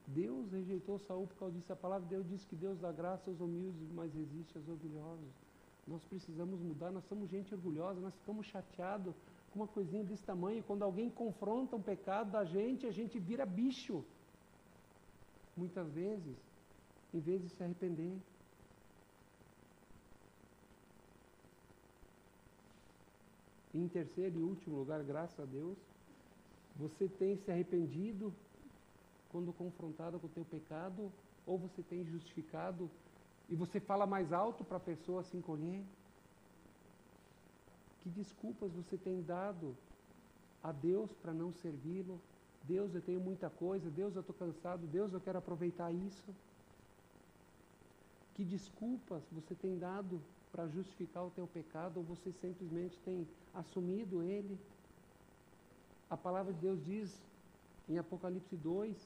[0.07, 1.73] Deus rejeitou Saul por causa disso.
[1.73, 5.29] A palavra de Deus diz que Deus dá graça aos humildes, mas resiste aos orgulhosos.
[5.87, 9.15] Nós precisamos mudar, nós somos gente orgulhosa, nós ficamos chateados
[9.51, 10.63] com uma coisinha desse tamanho.
[10.63, 14.05] Quando alguém confronta um pecado da gente, a gente vira bicho.
[15.57, 16.37] Muitas vezes,
[17.13, 18.17] em vez de se arrepender.
[23.75, 25.77] Em terceiro e último lugar, graças a Deus,
[26.77, 28.33] você tem se arrependido
[29.31, 31.13] quando confrontado com o teu pecado,
[31.47, 32.91] ou você tem justificado
[33.49, 35.83] e você fala mais alto para a pessoa se encolher?
[38.01, 39.77] Que desculpas você tem dado
[40.63, 42.21] a Deus para não servi-lo?
[42.65, 46.35] Deus, eu tenho muita coisa, Deus, eu estou cansado, Deus, eu quero aproveitar isso.
[48.35, 50.21] Que desculpas você tem dado
[50.53, 54.59] para justificar o teu pecado ou você simplesmente tem assumido ele?
[56.11, 57.21] A palavra de Deus diz
[57.89, 58.97] em Apocalipse 2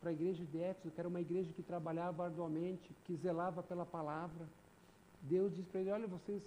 [0.00, 3.86] para a igreja de Éfeso, que era uma igreja que trabalhava arduamente, que zelava pela
[3.86, 4.46] palavra.
[5.22, 6.42] Deus diz para ele: Olha, vocês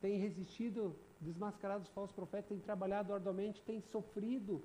[0.00, 4.62] têm resistido, desmascarados os falsos profetas, têm trabalhado arduamente, têm sofrido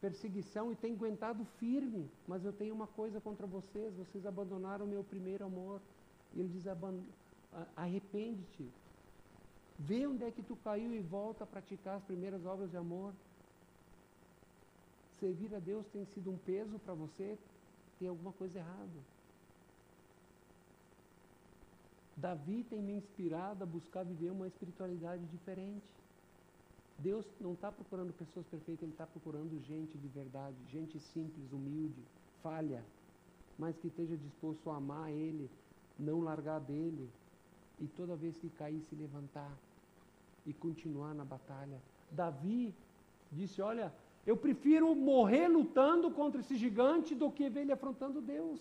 [0.00, 4.88] perseguição e têm aguentado firme, mas eu tenho uma coisa contra vocês: vocês abandonaram o
[4.88, 5.80] meu primeiro amor.
[6.34, 6.66] E ele diz:
[7.76, 8.68] arrepende-te,
[9.78, 13.12] vê onde é que tu caiu e volta a praticar as primeiras obras de amor.
[15.20, 17.38] Servir a Deus tem sido um peso para você?
[17.98, 19.00] tem alguma coisa errada.
[22.16, 25.84] Davi tem me inspirado a buscar viver uma espiritualidade diferente.
[26.98, 32.02] Deus não está procurando pessoas perfeitas, Ele está procurando gente de verdade, gente simples, humilde,
[32.42, 32.82] falha,
[33.58, 35.50] mas que esteja disposto a amar Ele,
[35.98, 37.10] não largar dele,
[37.80, 39.52] e toda vez que cair, se levantar
[40.46, 41.80] e continuar na batalha.
[42.10, 42.74] Davi
[43.30, 43.92] disse: Olha,
[44.26, 48.60] eu prefiro morrer lutando contra esse gigante do que ver ele afrontando Deus.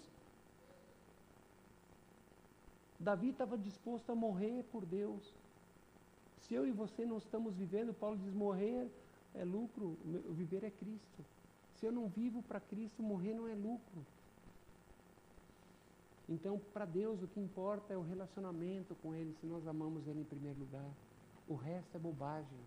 [3.00, 5.34] Davi estava disposto a morrer por Deus.
[6.42, 8.88] Se eu e você não estamos vivendo, Paulo diz: morrer
[9.34, 9.98] é lucro,
[10.32, 11.26] viver é Cristo.
[11.76, 14.06] Se eu não vivo para Cristo, morrer não é lucro.
[16.28, 20.22] Então, para Deus, o que importa é o relacionamento com Ele, se nós amamos Ele
[20.22, 20.90] em primeiro lugar.
[21.48, 22.58] O resto é bobagem.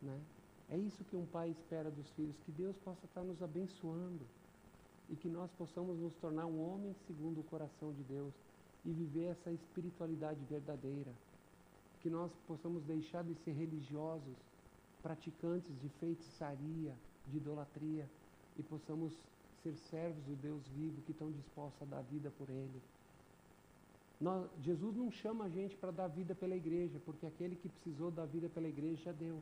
[0.00, 0.20] Né?
[0.68, 4.26] É isso que um pai espera dos filhos, que Deus possa estar nos abençoando
[5.08, 8.32] e que nós possamos nos tornar um homem segundo o coração de Deus
[8.84, 11.12] e viver essa espiritualidade verdadeira.
[12.00, 14.36] Que nós possamos deixar de ser religiosos,
[15.02, 16.94] praticantes de feitiçaria,
[17.28, 18.08] de idolatria
[18.58, 19.12] e possamos
[19.62, 22.82] ser servos do Deus vivo que estão dispostos a dar vida por Ele.
[24.20, 28.10] Nós, Jesus não chama a gente para dar vida pela igreja, porque aquele que precisou
[28.10, 29.40] dar vida pela igreja já deu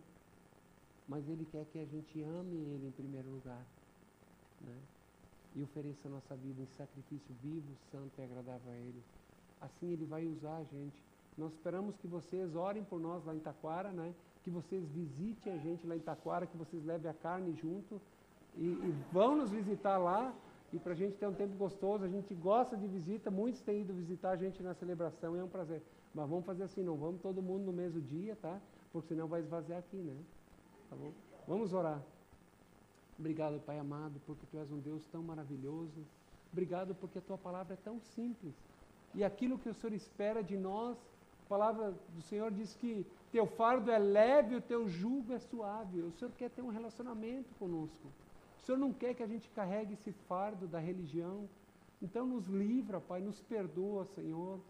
[1.11, 3.67] mas Ele quer que a gente ame Ele em primeiro lugar.
[4.61, 4.79] Né?
[5.57, 9.03] E ofereça a nossa vida em sacrifício vivo, santo e agradável a Ele.
[9.61, 11.03] Assim Ele vai usar a gente.
[11.37, 14.15] Nós esperamos que vocês orem por nós lá em Taquara, né?
[14.45, 18.01] que vocês visitem a gente lá em Taquara, que vocês levem a carne junto
[18.57, 20.33] e, e vão nos visitar lá.
[20.73, 23.81] E para a gente ter um tempo gostoso, a gente gosta de visita, muitos têm
[23.81, 25.83] ido visitar a gente na celebração, é um prazer.
[26.15, 28.61] Mas vamos fazer assim, não vamos todo mundo no mesmo dia, tá?
[28.93, 30.17] Porque senão vai esvaziar aqui, né?
[30.89, 31.13] Tá bom?
[31.47, 32.01] Vamos orar.
[33.19, 36.05] Obrigado, Pai amado, porque Tu és um Deus tão maravilhoso.
[36.53, 38.55] Obrigado porque a Tua palavra é tão simples.
[39.15, 40.97] E aquilo que o Senhor espera de nós,
[41.47, 46.01] a palavra do Senhor diz que Teu fardo é leve, o Teu jugo é suave.
[46.01, 48.09] O Senhor quer ter um relacionamento conosco.
[48.71, 51.49] Senhor não quer que a gente carregue esse fardo da religião.
[52.01, 54.61] Então nos livra, Pai, nos perdoa, Senhor,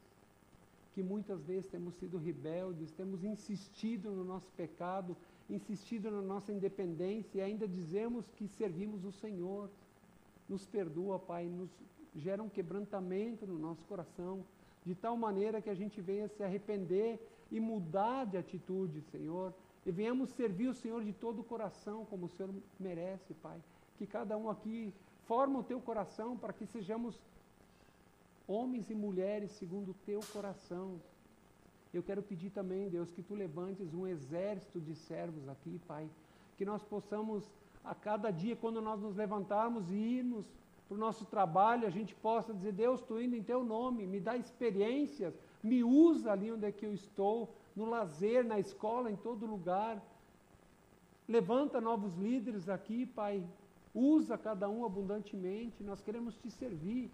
[0.95, 5.15] que muitas vezes temos sido rebeldes, temos insistido no nosso pecado,
[5.51, 9.69] insistido na nossa independência e ainda dizemos que servimos o Senhor.
[10.49, 11.69] Nos perdoa, Pai, nos
[12.17, 14.43] gera um quebrantamento no nosso coração,
[14.83, 17.21] de tal maneira que a gente venha se arrepender
[17.51, 19.53] e mudar de atitude, Senhor,
[19.85, 23.61] e venhamos servir o Senhor de todo o coração, como o Senhor merece, Pai.
[24.01, 24.95] Que cada um aqui
[25.27, 27.21] forma o teu coração para que sejamos
[28.49, 30.99] homens e mulheres segundo o teu coração,
[31.93, 36.09] eu quero pedir também, Deus, que tu levantes um exército de servos aqui, Pai.
[36.57, 37.45] Que nós possamos,
[37.85, 40.47] a cada dia, quando nós nos levantarmos e irmos
[40.89, 44.19] para o nosso trabalho, a gente possa dizer, Deus, estou indo em teu nome, me
[44.19, 49.17] dá experiências, me usa ali onde é que eu estou, no lazer, na escola, em
[49.17, 50.03] todo lugar.
[51.29, 53.45] Levanta novos líderes aqui, Pai.
[53.95, 55.83] Usa cada um abundantemente.
[55.83, 57.11] Nós queremos te servir.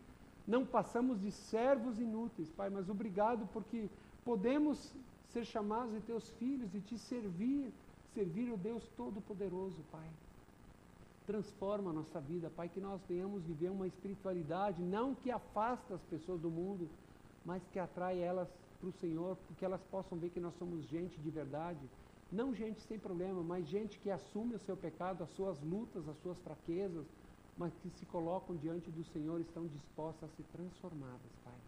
[0.47, 3.91] Não passamos de servos inúteis, Pai, mas obrigado porque
[4.25, 4.95] podemos
[5.33, 7.73] ser chamados de teus filhos e te servir,
[8.15, 10.09] servir o Deus Todo-Poderoso, Pai.
[11.27, 16.03] Transforma a nossa vida, Pai, que nós venhamos viver uma espiritualidade não que afasta as
[16.05, 16.89] pessoas do mundo,
[17.45, 18.49] mas que atrai elas
[18.79, 21.81] para o Senhor, porque elas possam ver que nós somos gente de verdade,
[22.37, 26.19] não gente sem problema, mas gente que assume o seu pecado, as suas lutas, as
[26.19, 27.07] suas fraquezas,
[27.57, 31.59] mas que se colocam diante do Senhor, estão dispostas a ser transformadas, Pai.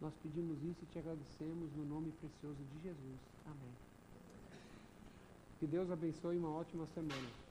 [0.00, 3.20] Nós pedimos isso e te agradecemos no nome precioso de Jesus.
[3.44, 3.74] Amém.
[5.58, 7.43] Que Deus abençoe uma ótima semana.